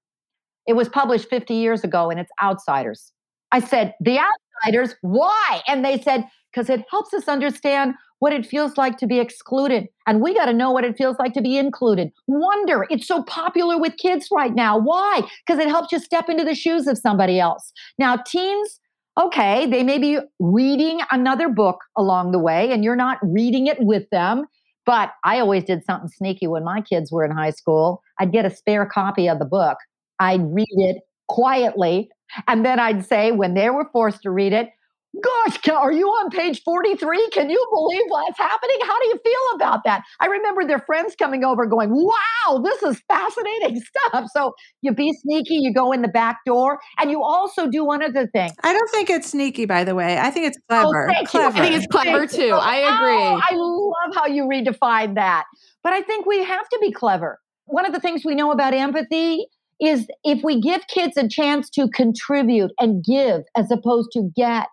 It 0.67 0.73
was 0.73 0.89
published 0.89 1.29
50 1.29 1.53
years 1.53 1.83
ago 1.83 2.09
and 2.09 2.19
it's 2.19 2.31
Outsiders. 2.41 3.11
I 3.51 3.59
said, 3.59 3.93
The 3.99 4.19
Outsiders, 4.19 4.95
why? 5.01 5.61
And 5.67 5.83
they 5.83 5.99
said, 5.99 6.25
because 6.51 6.69
it 6.69 6.85
helps 6.89 7.13
us 7.13 7.27
understand 7.27 7.95
what 8.21 8.31
it 8.31 8.45
feels 8.45 8.77
like 8.77 8.97
to 8.97 9.07
be 9.07 9.19
excluded. 9.19 9.87
And 10.05 10.21
we 10.21 10.35
got 10.35 10.45
to 10.45 10.53
know 10.53 10.69
what 10.69 10.83
it 10.83 10.95
feels 10.95 11.17
like 11.17 11.33
to 11.33 11.41
be 11.41 11.57
included. 11.57 12.11
Wonder, 12.27 12.85
it's 12.91 13.07
so 13.07 13.23
popular 13.23 13.79
with 13.79 13.97
kids 13.97 14.27
right 14.31 14.53
now. 14.53 14.77
Why? 14.77 15.23
Because 15.45 15.59
it 15.59 15.67
helps 15.67 15.91
you 15.91 15.97
step 15.97 16.29
into 16.29 16.43
the 16.43 16.53
shoes 16.53 16.85
of 16.85 16.99
somebody 16.99 17.39
else. 17.39 17.73
Now, 17.97 18.17
teens, 18.17 18.79
okay, 19.19 19.65
they 19.65 19.81
may 19.81 19.97
be 19.97 20.19
reading 20.39 21.01
another 21.09 21.49
book 21.49 21.79
along 21.97 22.31
the 22.31 22.37
way 22.37 22.71
and 22.71 22.83
you're 22.83 22.95
not 22.95 23.17
reading 23.23 23.65
it 23.65 23.77
with 23.79 24.07
them. 24.11 24.45
But 24.85 25.13
I 25.23 25.39
always 25.39 25.63
did 25.63 25.83
something 25.83 26.09
sneaky 26.09 26.45
when 26.45 26.63
my 26.63 26.81
kids 26.81 27.11
were 27.11 27.25
in 27.25 27.31
high 27.31 27.49
school. 27.49 28.03
I'd 28.19 28.31
get 28.31 28.45
a 28.45 28.55
spare 28.55 28.85
copy 28.85 29.27
of 29.27 29.39
the 29.39 29.45
book, 29.45 29.77
I'd 30.19 30.43
read 30.53 30.67
it 30.69 30.97
quietly. 31.27 32.11
And 32.47 32.63
then 32.63 32.79
I'd 32.79 33.03
say, 33.03 33.31
when 33.31 33.55
they 33.55 33.71
were 33.71 33.89
forced 33.91 34.21
to 34.23 34.31
read 34.31 34.53
it, 34.53 34.69
Gosh, 35.19 35.57
are 35.69 35.91
you 35.91 36.07
on 36.07 36.29
page 36.29 36.61
43? 36.63 37.29
Can 37.31 37.49
you 37.49 37.67
believe 37.73 38.03
what's 38.07 38.37
happening? 38.37 38.77
How 38.83 38.97
do 38.97 39.07
you 39.07 39.19
feel 39.23 39.55
about 39.55 39.83
that? 39.83 40.03
I 40.21 40.27
remember 40.27 40.65
their 40.65 40.79
friends 40.79 41.15
coming 41.17 41.43
over 41.43 41.65
going, 41.65 41.89
Wow, 41.91 42.59
this 42.63 42.81
is 42.81 43.01
fascinating 43.09 43.81
stuff. 44.09 44.29
So 44.33 44.53
you 44.81 44.93
be 44.93 45.11
sneaky, 45.21 45.55
you 45.55 45.73
go 45.73 45.91
in 45.91 46.01
the 46.01 46.07
back 46.07 46.39
door, 46.45 46.79
and 46.97 47.11
you 47.11 47.21
also 47.21 47.67
do 47.67 47.83
one 47.83 48.01
other 48.01 48.27
thing. 48.27 48.51
I 48.63 48.71
don't 48.71 48.89
think 48.89 49.09
it's 49.09 49.31
sneaky, 49.31 49.65
by 49.65 49.83
the 49.83 49.95
way. 49.95 50.17
I 50.17 50.31
think 50.31 50.47
it's 50.47 50.57
oh, 50.69 50.83
clever. 50.83 51.11
Oh, 51.11 51.25
clever. 51.25 51.57
I 51.57 51.61
think 51.61 51.75
it's 51.75 51.87
clever 51.87 52.25
thank 52.25 52.31
too. 52.31 52.53
I 52.53 52.81
oh, 52.83 52.95
agree. 52.95 53.23
Oh, 53.23 53.41
I 53.49 53.55
love 53.55 54.15
how 54.15 54.27
you 54.27 54.43
redefine 54.45 55.15
that. 55.15 55.43
But 55.83 55.91
I 55.91 56.01
think 56.03 56.25
we 56.25 56.41
have 56.43 56.69
to 56.69 56.79
be 56.79 56.91
clever. 56.91 57.37
One 57.65 57.85
of 57.85 57.91
the 57.91 57.99
things 57.99 58.23
we 58.23 58.35
know 58.35 58.51
about 58.51 58.73
empathy 58.73 59.47
is 59.81 60.07
if 60.23 60.43
we 60.43 60.61
give 60.61 60.87
kids 60.87 61.17
a 61.17 61.27
chance 61.27 61.69
to 61.71 61.89
contribute 61.89 62.71
and 62.79 63.03
give 63.03 63.41
as 63.57 63.71
opposed 63.71 64.11
to 64.13 64.29
get, 64.35 64.67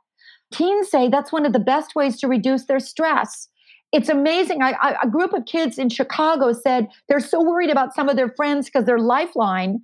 Teens 0.53 0.91
say 0.91 1.09
that's 1.09 1.33
one 1.33 1.47
of 1.47 1.53
the 1.53 1.59
best 1.59 1.95
ways 1.95 2.19
to 2.21 2.29
reduce 2.29 2.67
their 2.67 2.81
stress. 2.81 3.49
It's 3.93 4.09
amazing. 4.09 4.63
I, 4.63 4.73
I, 4.81 4.97
a 5.03 5.09
group 5.09 5.33
of 5.33 5.47
kids 5.47 5.79
in 5.79 5.89
Chicago 5.89 6.53
said 6.53 6.89
they're 7.09 7.21
so 7.21 7.43
worried 7.43 7.71
about 7.71 7.95
some 7.95 8.09
of 8.09 8.17
their 8.17 8.33
friends 8.37 8.67
because 8.67 8.85
their 8.85 8.99
lifeline 8.99 9.81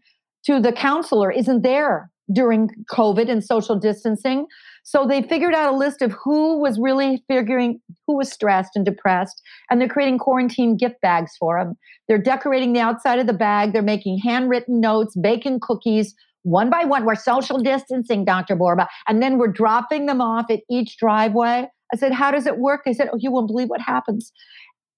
to 0.46 0.60
the 0.60 0.72
counselor 0.72 1.30
isn't 1.30 1.62
there 1.62 2.10
during 2.32 2.70
COVID 2.90 3.30
and 3.30 3.44
social 3.44 3.78
distancing. 3.78 4.46
So 4.82 5.06
they 5.06 5.22
figured 5.22 5.54
out 5.54 5.72
a 5.72 5.76
list 5.76 6.02
of 6.02 6.12
who 6.12 6.60
was 6.60 6.78
really 6.78 7.22
figuring 7.28 7.80
who 8.06 8.16
was 8.16 8.30
stressed 8.30 8.72
and 8.74 8.84
depressed, 8.84 9.40
and 9.70 9.80
they're 9.80 9.88
creating 9.88 10.18
quarantine 10.18 10.76
gift 10.76 11.00
bags 11.00 11.32
for 11.38 11.62
them. 11.62 11.74
They're 12.08 12.18
decorating 12.18 12.72
the 12.72 12.80
outside 12.80 13.18
of 13.18 13.26
the 13.26 13.32
bag. 13.32 13.72
They're 13.72 13.82
making 13.82 14.18
handwritten 14.18 14.80
notes, 14.80 15.14
baking 15.16 15.60
cookies. 15.60 16.14
One 16.44 16.70
by 16.70 16.84
one. 16.84 17.04
We're 17.04 17.16
social 17.16 17.58
distancing, 17.58 18.24
Dr. 18.24 18.54
Borba. 18.54 18.88
And 19.08 19.22
then 19.22 19.38
we're 19.38 19.48
dropping 19.48 20.06
them 20.06 20.20
off 20.20 20.46
at 20.50 20.60
each 20.70 20.96
driveway. 20.98 21.66
I 21.92 21.96
said, 21.96 22.12
How 22.12 22.30
does 22.30 22.46
it 22.46 22.58
work? 22.58 22.82
They 22.84 22.92
said, 22.92 23.08
Oh, 23.12 23.18
you 23.18 23.32
won't 23.32 23.48
believe 23.48 23.68
what 23.68 23.80
happens. 23.80 24.32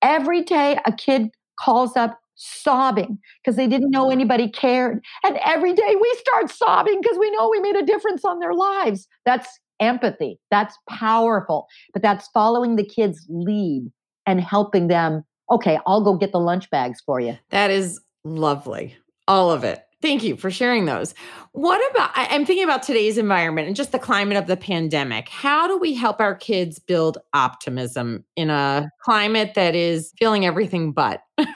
Every 0.02 0.42
day, 0.42 0.78
a 0.84 0.92
kid 0.92 1.30
calls 1.58 1.96
up 1.96 2.18
sobbing 2.34 3.18
because 3.42 3.56
they 3.56 3.66
didn't 3.66 3.90
know 3.90 4.10
anybody 4.10 4.48
cared. 4.48 5.02
And 5.24 5.38
every 5.44 5.72
day 5.72 5.96
we 6.00 6.16
start 6.18 6.50
sobbing 6.50 7.00
because 7.00 7.18
we 7.18 7.30
know 7.30 7.48
we 7.48 7.60
made 7.60 7.76
a 7.76 7.86
difference 7.86 8.24
on 8.24 8.38
their 8.40 8.52
lives. 8.52 9.08
That's 9.24 9.48
empathy. 9.80 10.38
That's 10.50 10.76
powerful. 10.88 11.66
But 11.92 12.02
that's 12.02 12.28
following 12.28 12.76
the 12.76 12.84
kids' 12.84 13.26
lead 13.28 13.90
and 14.26 14.40
helping 14.40 14.88
them. 14.88 15.24
Okay, 15.50 15.78
I'll 15.86 16.02
go 16.02 16.16
get 16.16 16.32
the 16.32 16.40
lunch 16.40 16.68
bags 16.70 17.00
for 17.04 17.20
you. 17.20 17.38
That 17.50 17.70
is 17.70 18.00
lovely. 18.24 18.96
All 19.28 19.50
of 19.50 19.64
it. 19.64 19.85
Thank 20.02 20.22
you 20.22 20.36
for 20.36 20.50
sharing 20.50 20.84
those. 20.84 21.14
What 21.52 21.80
about, 21.90 22.10
I, 22.14 22.26
am 22.34 22.44
thinking 22.44 22.64
about 22.64 22.82
today's 22.82 23.16
environment 23.16 23.66
and 23.66 23.74
just 23.74 23.92
the 23.92 23.98
climate 23.98 24.36
of 24.36 24.46
the 24.46 24.56
pandemic. 24.56 25.28
How 25.28 25.66
do 25.66 25.78
we 25.78 25.94
help 25.94 26.20
our 26.20 26.34
kids 26.34 26.78
build 26.78 27.18
optimism 27.32 28.24
in 28.36 28.50
a 28.50 28.90
climate 29.02 29.54
that 29.54 29.74
is 29.74 30.12
feeling 30.18 30.44
everything 30.44 30.92
but? 30.92 31.22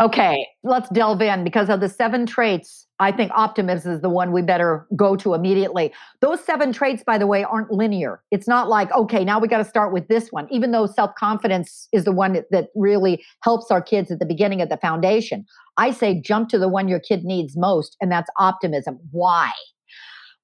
Okay, 0.00 0.46
let's 0.62 0.88
delve 0.90 1.20
in 1.22 1.42
because 1.42 1.68
of 1.68 1.80
the 1.80 1.88
seven 1.88 2.24
traits. 2.24 2.86
I 3.00 3.10
think 3.10 3.32
optimism 3.34 3.92
is 3.92 4.00
the 4.00 4.08
one 4.08 4.30
we 4.30 4.42
better 4.42 4.86
go 4.94 5.16
to 5.16 5.34
immediately. 5.34 5.92
Those 6.20 6.38
seven 6.44 6.72
traits, 6.72 7.02
by 7.04 7.18
the 7.18 7.26
way, 7.26 7.42
aren't 7.42 7.72
linear. 7.72 8.22
It's 8.30 8.46
not 8.46 8.68
like, 8.68 8.92
okay, 8.92 9.24
now 9.24 9.40
we 9.40 9.48
got 9.48 9.58
to 9.58 9.64
start 9.64 9.92
with 9.92 10.06
this 10.06 10.28
one, 10.30 10.46
even 10.52 10.70
though 10.70 10.86
self 10.86 11.16
confidence 11.16 11.88
is 11.92 12.04
the 12.04 12.12
one 12.12 12.32
that, 12.34 12.44
that 12.52 12.68
really 12.76 13.24
helps 13.42 13.72
our 13.72 13.82
kids 13.82 14.12
at 14.12 14.20
the 14.20 14.26
beginning 14.26 14.62
of 14.62 14.68
the 14.68 14.76
foundation. 14.76 15.44
I 15.78 15.90
say 15.90 16.20
jump 16.20 16.48
to 16.50 16.60
the 16.60 16.68
one 16.68 16.86
your 16.86 17.00
kid 17.00 17.24
needs 17.24 17.56
most, 17.56 17.96
and 18.00 18.10
that's 18.10 18.30
optimism. 18.38 19.00
Why? 19.10 19.50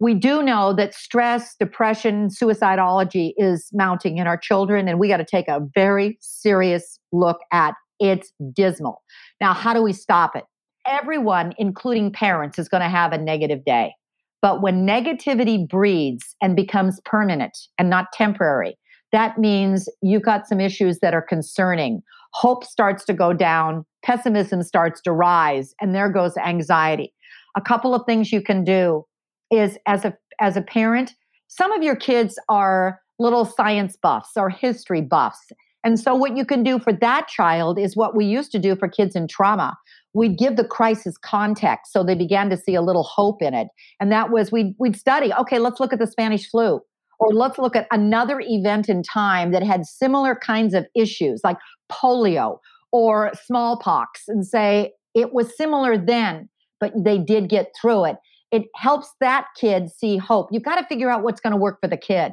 We 0.00 0.14
do 0.14 0.42
know 0.42 0.72
that 0.72 0.94
stress, 0.94 1.54
depression, 1.60 2.28
suicidology 2.28 3.34
is 3.36 3.68
mounting 3.72 4.18
in 4.18 4.26
our 4.26 4.36
children, 4.36 4.88
and 4.88 4.98
we 4.98 5.06
got 5.06 5.18
to 5.18 5.24
take 5.24 5.46
a 5.46 5.60
very 5.76 6.18
serious 6.20 6.98
look 7.12 7.38
at 7.52 7.74
it's 8.04 8.32
dismal. 8.52 9.02
Now, 9.40 9.54
how 9.54 9.72
do 9.72 9.82
we 9.82 9.94
stop 9.94 10.36
it? 10.36 10.44
Everyone, 10.86 11.54
including 11.58 12.12
parents, 12.12 12.58
is 12.58 12.68
going 12.68 12.82
to 12.82 12.88
have 12.88 13.12
a 13.12 13.18
negative 13.18 13.64
day. 13.64 13.94
But 14.42 14.60
when 14.60 14.86
negativity 14.86 15.66
breeds 15.66 16.36
and 16.42 16.54
becomes 16.54 17.00
permanent 17.06 17.56
and 17.78 17.88
not 17.88 18.12
temporary, 18.12 18.76
that 19.10 19.38
means 19.38 19.88
you've 20.02 20.22
got 20.22 20.46
some 20.46 20.60
issues 20.60 20.98
that 20.98 21.14
are 21.14 21.22
concerning. 21.22 22.02
Hope 22.34 22.64
starts 22.64 23.06
to 23.06 23.14
go 23.14 23.32
down, 23.32 23.86
pessimism 24.04 24.62
starts 24.62 25.00
to 25.02 25.12
rise, 25.12 25.74
and 25.80 25.94
there 25.94 26.10
goes 26.10 26.36
anxiety. 26.36 27.14
A 27.56 27.62
couple 27.62 27.94
of 27.94 28.04
things 28.04 28.32
you 28.32 28.42
can 28.42 28.64
do 28.64 29.06
is 29.50 29.78
as 29.86 30.04
a 30.04 30.14
as 30.40 30.56
a 30.56 30.62
parent, 30.62 31.12
some 31.46 31.72
of 31.72 31.82
your 31.82 31.96
kids 31.96 32.38
are 32.48 33.00
little 33.18 33.44
science 33.44 33.96
buffs 33.96 34.32
or 34.36 34.50
history 34.50 35.00
buffs 35.00 35.52
and 35.84 36.00
so, 36.00 36.14
what 36.14 36.36
you 36.36 36.46
can 36.46 36.62
do 36.62 36.78
for 36.78 36.92
that 36.92 37.28
child 37.28 37.78
is 37.78 37.94
what 37.94 38.16
we 38.16 38.24
used 38.24 38.50
to 38.52 38.58
do 38.58 38.74
for 38.74 38.88
kids 38.88 39.14
in 39.14 39.28
trauma. 39.28 39.76
We'd 40.14 40.38
give 40.38 40.56
the 40.56 40.64
crisis 40.64 41.18
context 41.18 41.92
so 41.92 42.02
they 42.02 42.14
began 42.14 42.48
to 42.50 42.56
see 42.56 42.74
a 42.74 42.82
little 42.82 43.02
hope 43.02 43.42
in 43.42 43.52
it. 43.52 43.68
And 44.00 44.10
that 44.10 44.30
was 44.30 44.50
we'd, 44.50 44.74
we'd 44.78 44.96
study, 44.96 45.32
okay, 45.34 45.58
let's 45.58 45.80
look 45.80 45.92
at 45.92 45.98
the 45.98 46.06
Spanish 46.06 46.48
flu, 46.48 46.80
or 47.18 47.32
let's 47.32 47.58
look 47.58 47.76
at 47.76 47.86
another 47.90 48.40
event 48.40 48.88
in 48.88 49.02
time 49.02 49.52
that 49.52 49.62
had 49.62 49.84
similar 49.84 50.34
kinds 50.34 50.72
of 50.72 50.86
issues 50.94 51.42
like 51.44 51.58
polio 51.92 52.58
or 52.92 53.32
smallpox 53.44 54.22
and 54.28 54.46
say 54.46 54.92
it 55.14 55.34
was 55.34 55.54
similar 55.56 55.98
then, 55.98 56.48
but 56.80 56.92
they 56.96 57.18
did 57.18 57.48
get 57.48 57.72
through 57.80 58.06
it. 58.06 58.16
It 58.52 58.62
helps 58.76 59.12
that 59.20 59.48
kid 59.56 59.90
see 59.90 60.16
hope. 60.16 60.48
You've 60.52 60.62
got 60.62 60.76
to 60.76 60.86
figure 60.86 61.10
out 61.10 61.24
what's 61.24 61.40
going 61.40 61.50
to 61.50 61.56
work 61.56 61.78
for 61.82 61.88
the 61.88 61.96
kid. 61.96 62.32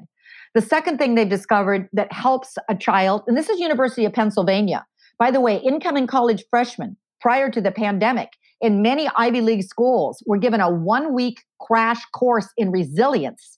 The 0.54 0.62
second 0.62 0.98
thing 0.98 1.16
they've 1.16 1.30
discovered 1.30 1.88
that 1.94 2.12
helps 2.12 2.58
a 2.70 2.76
child, 2.76 3.24
and 3.26 3.38
this 3.38 3.50
is 3.50 3.60
University 3.60 4.04
of 4.04 4.12
Pennsylvania. 4.12 4.86
By 5.18 5.32
the 5.32 5.40
way, 5.40 5.58
incoming 5.58 6.08
college 6.08 6.44
freshmen 6.50 6.98
prior 7.22 7.50
to 7.50 7.62
the 7.62 7.72
pandemic 7.72 8.30
in 8.60 8.82
many 8.82 9.10
Ivy 9.16 9.42
League 9.42 9.64
schools 9.64 10.22
were 10.26 10.38
given 10.38 10.60
a 10.60 10.70
one 10.70 11.14
week 11.14 11.44
crash 11.60 12.04
course 12.14 12.50
in 12.58 12.72
resilience 12.72 13.58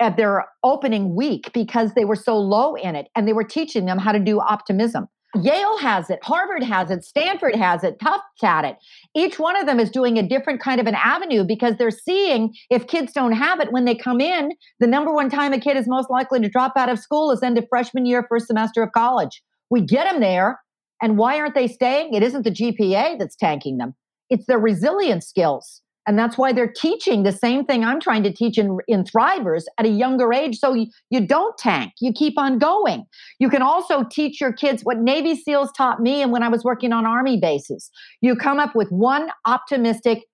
at 0.00 0.16
their 0.16 0.46
opening 0.62 1.16
week 1.16 1.50
because 1.52 1.94
they 1.94 2.04
were 2.04 2.16
so 2.16 2.38
low 2.38 2.74
in 2.74 2.94
it 2.94 3.08
and 3.16 3.26
they 3.26 3.32
were 3.32 3.44
teaching 3.44 3.86
them 3.86 3.98
how 3.98 4.12
to 4.12 4.20
do 4.20 4.38
optimism. 4.40 5.08
Yale 5.36 5.78
has 5.78 6.08
it, 6.08 6.18
Harvard 6.22 6.62
has 6.62 6.90
it, 6.90 7.04
Stanford 7.04 7.54
has 7.54 7.84
it, 7.84 7.98
Tufts 8.00 8.24
had 8.40 8.64
it. 8.64 8.76
Each 9.14 9.38
one 9.38 9.56
of 9.56 9.66
them 9.66 9.78
is 9.78 9.90
doing 9.90 10.18
a 10.18 10.26
different 10.26 10.60
kind 10.60 10.80
of 10.80 10.86
an 10.86 10.94
avenue 10.94 11.44
because 11.44 11.76
they're 11.76 11.90
seeing 11.90 12.54
if 12.70 12.86
kids 12.86 13.12
don't 13.12 13.32
have 13.32 13.60
it 13.60 13.70
when 13.70 13.84
they 13.84 13.94
come 13.94 14.20
in, 14.20 14.52
the 14.80 14.86
number 14.86 15.12
one 15.12 15.28
time 15.28 15.52
a 15.52 15.60
kid 15.60 15.76
is 15.76 15.86
most 15.86 16.08
likely 16.10 16.40
to 16.40 16.48
drop 16.48 16.72
out 16.76 16.88
of 16.88 16.98
school 16.98 17.30
is 17.30 17.42
end 17.42 17.58
of 17.58 17.66
freshman 17.68 18.06
year, 18.06 18.24
first 18.28 18.46
semester 18.46 18.82
of 18.82 18.92
college. 18.92 19.42
We 19.70 19.82
get 19.82 20.10
them 20.10 20.20
there. 20.20 20.60
And 21.00 21.16
why 21.16 21.38
aren't 21.38 21.54
they 21.54 21.68
staying? 21.68 22.14
It 22.14 22.22
isn't 22.22 22.42
the 22.42 22.50
GPA 22.50 23.18
that's 23.18 23.36
tanking 23.36 23.78
them, 23.78 23.94
it's 24.30 24.46
their 24.46 24.58
resilience 24.58 25.26
skills. 25.26 25.82
And 26.08 26.18
that's 26.18 26.38
why 26.38 26.54
they're 26.54 26.72
teaching 26.72 27.22
the 27.22 27.32
same 27.32 27.66
thing 27.66 27.84
I'm 27.84 28.00
trying 28.00 28.22
to 28.22 28.32
teach 28.32 28.56
in, 28.56 28.78
in 28.88 29.04
Thrivers 29.04 29.64
at 29.76 29.84
a 29.84 29.90
younger 29.90 30.32
age. 30.32 30.58
So 30.58 30.72
you, 30.72 30.86
you 31.10 31.20
don't 31.20 31.56
tank, 31.58 31.92
you 32.00 32.14
keep 32.14 32.38
on 32.38 32.58
going. 32.58 33.04
You 33.38 33.50
can 33.50 33.60
also 33.60 34.04
teach 34.10 34.40
your 34.40 34.54
kids 34.54 34.82
what 34.84 34.98
Navy 34.98 35.36
SEALs 35.36 35.70
taught 35.76 36.00
me 36.00 36.22
and 36.22 36.32
when 36.32 36.42
I 36.42 36.48
was 36.48 36.64
working 36.64 36.94
on 36.94 37.04
Army 37.04 37.38
bases. 37.38 37.90
You 38.22 38.36
come 38.36 38.58
up 38.58 38.74
with 38.74 38.90
one 38.90 39.28
optimistic, 39.44 40.24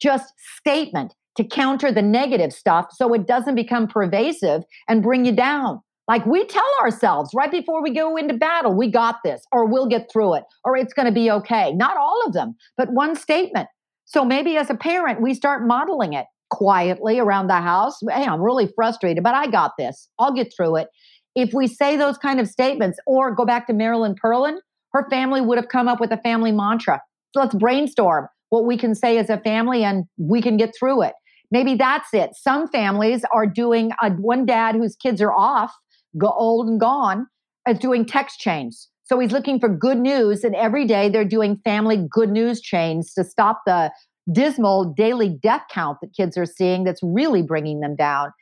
just 0.00 0.34
statement 0.58 1.14
to 1.36 1.44
counter 1.44 1.92
the 1.92 2.02
negative 2.02 2.52
stuff 2.52 2.86
so 2.90 3.14
it 3.14 3.28
doesn't 3.28 3.54
become 3.54 3.86
pervasive 3.86 4.64
and 4.88 5.04
bring 5.04 5.24
you 5.24 5.32
down. 5.32 5.80
Like 6.08 6.26
we 6.26 6.44
tell 6.46 6.64
ourselves 6.80 7.30
right 7.32 7.50
before 7.50 7.80
we 7.80 7.94
go 7.94 8.16
into 8.16 8.34
battle, 8.34 8.74
we 8.74 8.90
got 8.90 9.18
this, 9.24 9.44
or 9.52 9.66
we'll 9.66 9.86
get 9.86 10.10
through 10.12 10.34
it, 10.34 10.44
or 10.64 10.76
it's 10.76 10.92
going 10.92 11.06
to 11.06 11.12
be 11.12 11.30
okay. 11.30 11.72
Not 11.74 11.96
all 11.96 12.20
of 12.26 12.32
them, 12.32 12.56
but 12.76 12.92
one 12.92 13.14
statement. 13.14 13.68
So 14.04 14.24
maybe 14.24 14.56
as 14.56 14.70
a 14.70 14.74
parent, 14.74 15.20
we 15.20 15.34
start 15.34 15.66
modeling 15.66 16.12
it 16.12 16.26
quietly 16.50 17.18
around 17.18 17.46
the 17.46 17.60
house. 17.60 17.98
Hey, 18.02 18.24
I'm 18.24 18.42
really 18.42 18.68
frustrated, 18.74 19.22
but 19.22 19.34
I 19.34 19.46
got 19.46 19.72
this. 19.78 20.08
I'll 20.18 20.34
get 20.34 20.52
through 20.54 20.76
it. 20.76 20.88
If 21.34 21.54
we 21.54 21.66
say 21.66 21.96
those 21.96 22.18
kind 22.18 22.40
of 22.40 22.48
statements, 22.48 22.98
or 23.06 23.34
go 23.34 23.46
back 23.46 23.66
to 23.68 23.72
Marilyn 23.72 24.14
Perlin, 24.14 24.58
her 24.92 25.08
family 25.08 25.40
would 25.40 25.56
have 25.56 25.68
come 25.68 25.88
up 25.88 25.98
with 25.98 26.12
a 26.12 26.18
family 26.18 26.52
mantra. 26.52 27.00
So 27.32 27.40
let's 27.40 27.54
brainstorm 27.54 28.28
what 28.50 28.66
we 28.66 28.76
can 28.76 28.94
say 28.94 29.16
as 29.16 29.30
a 29.30 29.38
family 29.38 29.82
and 29.82 30.04
we 30.18 30.42
can 30.42 30.58
get 30.58 30.74
through 30.78 31.02
it. 31.02 31.14
Maybe 31.50 31.74
that's 31.74 32.12
it. 32.12 32.30
Some 32.34 32.68
families 32.68 33.24
are 33.32 33.46
doing 33.46 33.92
a, 34.02 34.10
one 34.10 34.44
dad 34.44 34.74
whose 34.74 34.94
kids 34.96 35.22
are 35.22 35.32
off, 35.32 35.72
go 36.18 36.28
old 36.28 36.68
and 36.68 36.78
gone, 36.78 37.26
is 37.66 37.78
doing 37.78 38.04
text 38.04 38.40
chains. 38.40 38.88
So 39.12 39.18
he's 39.18 39.30
looking 39.30 39.60
for 39.60 39.68
good 39.68 39.98
news, 39.98 40.42
and 40.42 40.54
every 40.54 40.86
day 40.86 41.10
they're 41.10 41.22
doing 41.22 41.60
family 41.66 42.02
good 42.10 42.30
news 42.30 42.62
chains 42.62 43.12
to 43.12 43.24
stop 43.24 43.60
the 43.66 43.92
dismal 44.32 44.94
daily 44.96 45.28
death 45.28 45.64
count 45.70 45.98
that 46.00 46.14
kids 46.16 46.38
are 46.38 46.46
seeing 46.46 46.84
that's 46.84 47.02
really 47.02 47.42
bringing 47.42 47.80
them 47.80 47.94
down. 47.94 48.32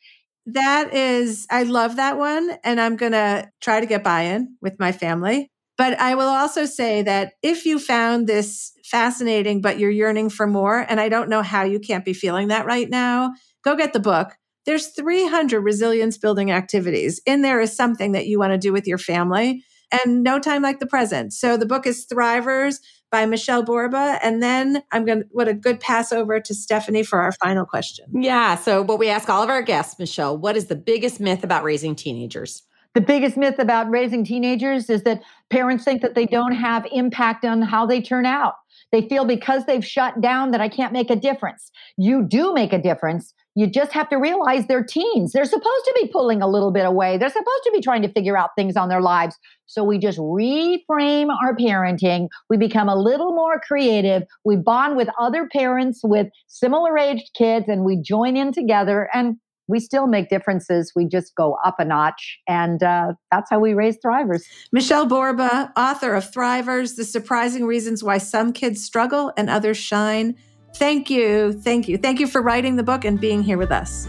That 0.47 0.95
is, 0.95 1.45
I 1.51 1.65
love 1.65 1.97
that 1.97 2.19
one. 2.19 2.53
And 2.63 2.81
I'm 2.81 2.95
going 2.95 3.11
to 3.11 3.51
try 3.61 3.81
to 3.81 3.87
get 3.87 4.05
buy 4.05 4.21
in 4.21 4.57
with 4.63 4.79
my 4.79 4.93
family. 4.93 5.51
But 5.77 5.99
I 5.99 6.15
will 6.15 6.29
also 6.29 6.67
say 6.67 7.03
that 7.03 7.33
if 7.43 7.67
you 7.67 7.81
found 7.81 8.29
this 8.29 8.71
fascinating, 8.85 9.61
but 9.61 9.81
you're 9.81 9.91
yearning 9.91 10.31
for 10.31 10.47
more, 10.47 10.87
and 10.89 11.01
I 11.01 11.09
don't 11.09 11.29
know 11.29 11.43
how 11.43 11.65
you 11.65 11.81
can't 11.81 12.05
be 12.05 12.13
feeling 12.13 12.47
that 12.47 12.65
right 12.65 12.89
now, 12.89 13.33
go 13.65 13.75
get 13.75 13.93
the 13.93 13.99
book. 13.99 14.37
There's 14.67 14.87
300 14.87 15.63
resilience 15.63 16.17
building 16.17 16.53
activities. 16.53 17.21
In 17.27 17.43
there 17.43 17.61
is 17.61 17.75
something 17.75 18.13
that 18.13 18.29
you 18.29 18.39
want 18.39 18.53
to 18.53 18.59
do 18.59 18.73
with 18.73 18.87
your 18.87 18.99
family 18.99 19.65
and 19.93 20.23
No 20.23 20.39
Time 20.39 20.63
Like 20.63 20.81
the 20.81 20.87
Present. 20.87 21.33
So 21.33 21.57
the 21.57 21.67
book 21.67 21.87
is 21.87 22.07
Thrivers 22.07 22.81
by 23.11 23.27
Michele 23.27 23.63
Borba. 23.63 24.19
And 24.23 24.43
then 24.43 24.83
I'm 24.93 25.05
going 25.05 25.21
to, 25.21 25.27
what 25.31 25.49
a 25.49 25.55
good 25.55 25.81
pass 25.81 26.13
over 26.13 26.41
to 26.41 26.55
Stephanie 26.55 27.03
for 27.03 27.21
our 27.21 27.33
final 27.33 27.67
question. 27.67 28.07
Yeah. 28.13 28.55
So, 28.57 28.83
what 28.83 28.99
we 28.99 29.09
ask 29.09 29.29
all 29.29 29.43
of 29.43 29.51
our 29.51 29.63
guests, 29.63 29.99
Michele, 29.99 30.39
what 30.39 30.57
is 30.57 30.67
the 30.67 30.77
biggest 30.77 31.21
myth 31.21 31.45
about 31.45 31.65
raising 31.65 31.95
teenagers? 31.95 32.63
The 32.95 33.01
biggest 33.01 33.37
myth 33.37 33.59
about 33.59 33.89
raising 33.89 34.25
teenagers 34.25 34.91
is 34.91 35.05
that 35.05 35.23
parents 35.49 35.85
think 35.85 36.03
that 36.03 36.15
they 36.15 36.27
don't 36.27 36.55
have 36.55 36.87
impact 36.91 37.45
on 37.45 37.63
how 37.63 37.87
they 37.87 38.01
turn 38.01 38.27
out. 38.27 38.55
They 38.93 39.09
feel 39.09 39.25
because 39.25 39.67
they've 39.67 39.85
shut 39.85 40.21
down 40.21 40.51
that 40.51 40.61
I 40.61 40.69
can't 40.69 40.93
make 40.93 41.11
a 41.11 41.17
difference. 41.17 41.71
You 41.97 42.23
do 42.23 42.53
make 42.53 42.73
a 42.73 42.81
difference 42.81 43.35
you 43.57 43.67
just 43.67 43.93
have 43.93 44.09
to 44.11 44.17
realize 44.17 44.67
they're 44.67 44.85
teens. 44.85 45.33
They're 45.33 45.45
supposed 45.45 45.65
to 45.85 45.99
be 46.01 46.09
pulling 46.09 46.41
a 46.41 46.49
little 46.49 46.71
bit 46.71 46.87
away. 46.87 47.19
They're 47.19 47.29
supposed 47.29 47.65
to 47.65 47.73
be 47.73 47.81
trying 47.81 48.03
to 48.03 48.13
figure 48.13 48.37
out 48.37 48.51
things 48.57 48.77
on 48.77 48.89
their 48.89 49.01
lives. 49.01 49.37
So 49.67 49.83
we 49.83 49.99
just 49.99 50.19
reframe 50.19 51.29
our 51.43 51.57
parenting. 51.57 52.29
We 52.49 52.57
become 52.57 52.89
a 52.89 52.97
little 52.97 53.35
more 53.35 53.61
creative. 53.61 54.23
We 54.45 54.57
bond 54.57 54.97
with 54.97 55.09
other 55.19 55.49
parents 55.49 56.01
with 56.05 56.29
similar 56.47 56.97
aged 56.97 57.31
kids 57.37 57.67
and 57.69 57.85
we 57.85 58.01
join 58.01 58.37
in 58.37 58.53
together 58.53 59.09
and 59.13 59.37
we 59.71 59.81
still 59.81 60.07
make 60.07 60.29
differences. 60.29 60.93
We 60.95 61.07
just 61.07 61.35
go 61.35 61.57
up 61.65 61.77
a 61.79 61.85
notch. 61.85 62.39
And 62.49 62.83
uh, 62.83 63.15
that's 63.31 63.49
how 63.51 63.61
we 63.61 63.75
raise 63.75 63.97
thrivers. 64.05 64.43
Michele 64.73 65.07
Borba, 65.07 65.73
author 65.77 66.15
of 66.15 66.31
Thrivers 66.31 66.97
The 66.97 67.05
Surprising 67.05 67.65
Reasons 67.65 68.03
Why 68.03 68.19
Some 68.19 68.53
Kids 68.53 68.85
Struggle 68.85 69.33
and 69.37 69.49
Others 69.49 69.79
Shine 69.79 70.37
Thank 70.75 71.11
you. 71.11 71.53
Thank 71.53 71.89
you. 71.89 71.99
Thank 71.99 72.21
you 72.21 72.27
for 72.27 72.41
writing 72.43 72.77
the 72.77 72.83
book 72.83 73.05
and 73.05 73.21
being 73.21 73.43
here 73.43 73.59
with 73.59 73.73
us. 73.73 74.09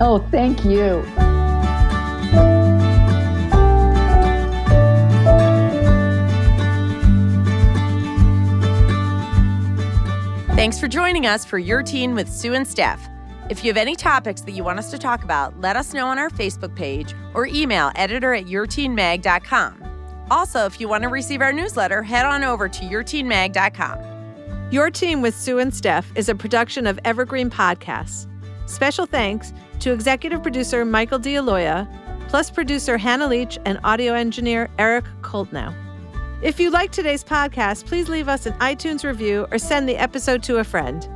Oh, 0.00 0.18
thank 0.30 0.64
you. 0.64 1.02
Thanks 10.54 10.78
for 10.78 10.88
joining 10.88 11.26
us 11.26 11.44
for 11.44 11.58
Your 11.58 11.82
Teen 11.82 12.14
with 12.14 12.28
Sue 12.28 12.54
and 12.54 12.66
Steph. 12.66 13.08
If 13.50 13.62
you 13.62 13.70
have 13.70 13.76
any 13.76 13.94
topics 13.94 14.40
that 14.42 14.52
you 14.52 14.64
want 14.64 14.78
us 14.78 14.90
to 14.90 14.98
talk 14.98 15.22
about, 15.22 15.60
let 15.60 15.76
us 15.76 15.92
know 15.92 16.06
on 16.06 16.18
our 16.18 16.30
Facebook 16.30 16.74
page 16.74 17.14
or 17.34 17.46
email 17.46 17.92
editor 17.94 18.32
at 18.32 18.46
yourteenmag.com. 18.46 19.82
Also, 20.30 20.64
if 20.64 20.80
you 20.80 20.88
want 20.88 21.02
to 21.02 21.10
receive 21.10 21.42
our 21.42 21.52
newsletter, 21.52 22.02
head 22.02 22.24
on 22.24 22.42
over 22.42 22.70
to 22.70 22.84
yourteenmag.com. 22.84 24.70
Your 24.70 24.90
Teen 24.90 25.20
with 25.20 25.36
Sue 25.36 25.58
and 25.58 25.74
Steph 25.74 26.10
is 26.16 26.30
a 26.30 26.34
production 26.34 26.86
of 26.86 26.98
Evergreen 27.04 27.50
Podcasts. 27.50 28.26
Special 28.64 29.04
thanks 29.04 29.52
to 29.80 29.92
executive 29.92 30.42
producer 30.42 30.86
Michael 30.86 31.18
D'Aloia, 31.18 31.86
plus 32.28 32.50
producer 32.50 32.96
Hannah 32.96 33.28
Leach 33.28 33.58
and 33.66 33.78
audio 33.84 34.14
engineer 34.14 34.70
Eric 34.78 35.04
Koltnow. 35.20 35.74
If 36.40 36.58
you 36.58 36.70
like 36.70 36.92
today's 36.92 37.22
podcast, 37.22 37.84
please 37.84 38.08
leave 38.08 38.28
us 38.28 38.46
an 38.46 38.54
iTunes 38.54 39.04
review 39.04 39.46
or 39.52 39.58
send 39.58 39.86
the 39.86 39.98
episode 39.98 40.42
to 40.44 40.56
a 40.56 40.64
friend. 40.64 41.06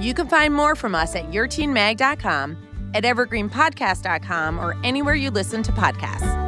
You 0.00 0.14
can 0.14 0.28
find 0.28 0.54
more 0.54 0.74
from 0.74 0.94
us 0.94 1.14
at 1.16 1.30
yourteenmag.com, 1.30 2.56
at 2.94 3.04
evergreenpodcast.com, 3.04 4.58
or 4.58 4.76
anywhere 4.84 5.14
you 5.14 5.30
listen 5.30 5.62
to 5.64 5.72
podcasts. 5.72 6.47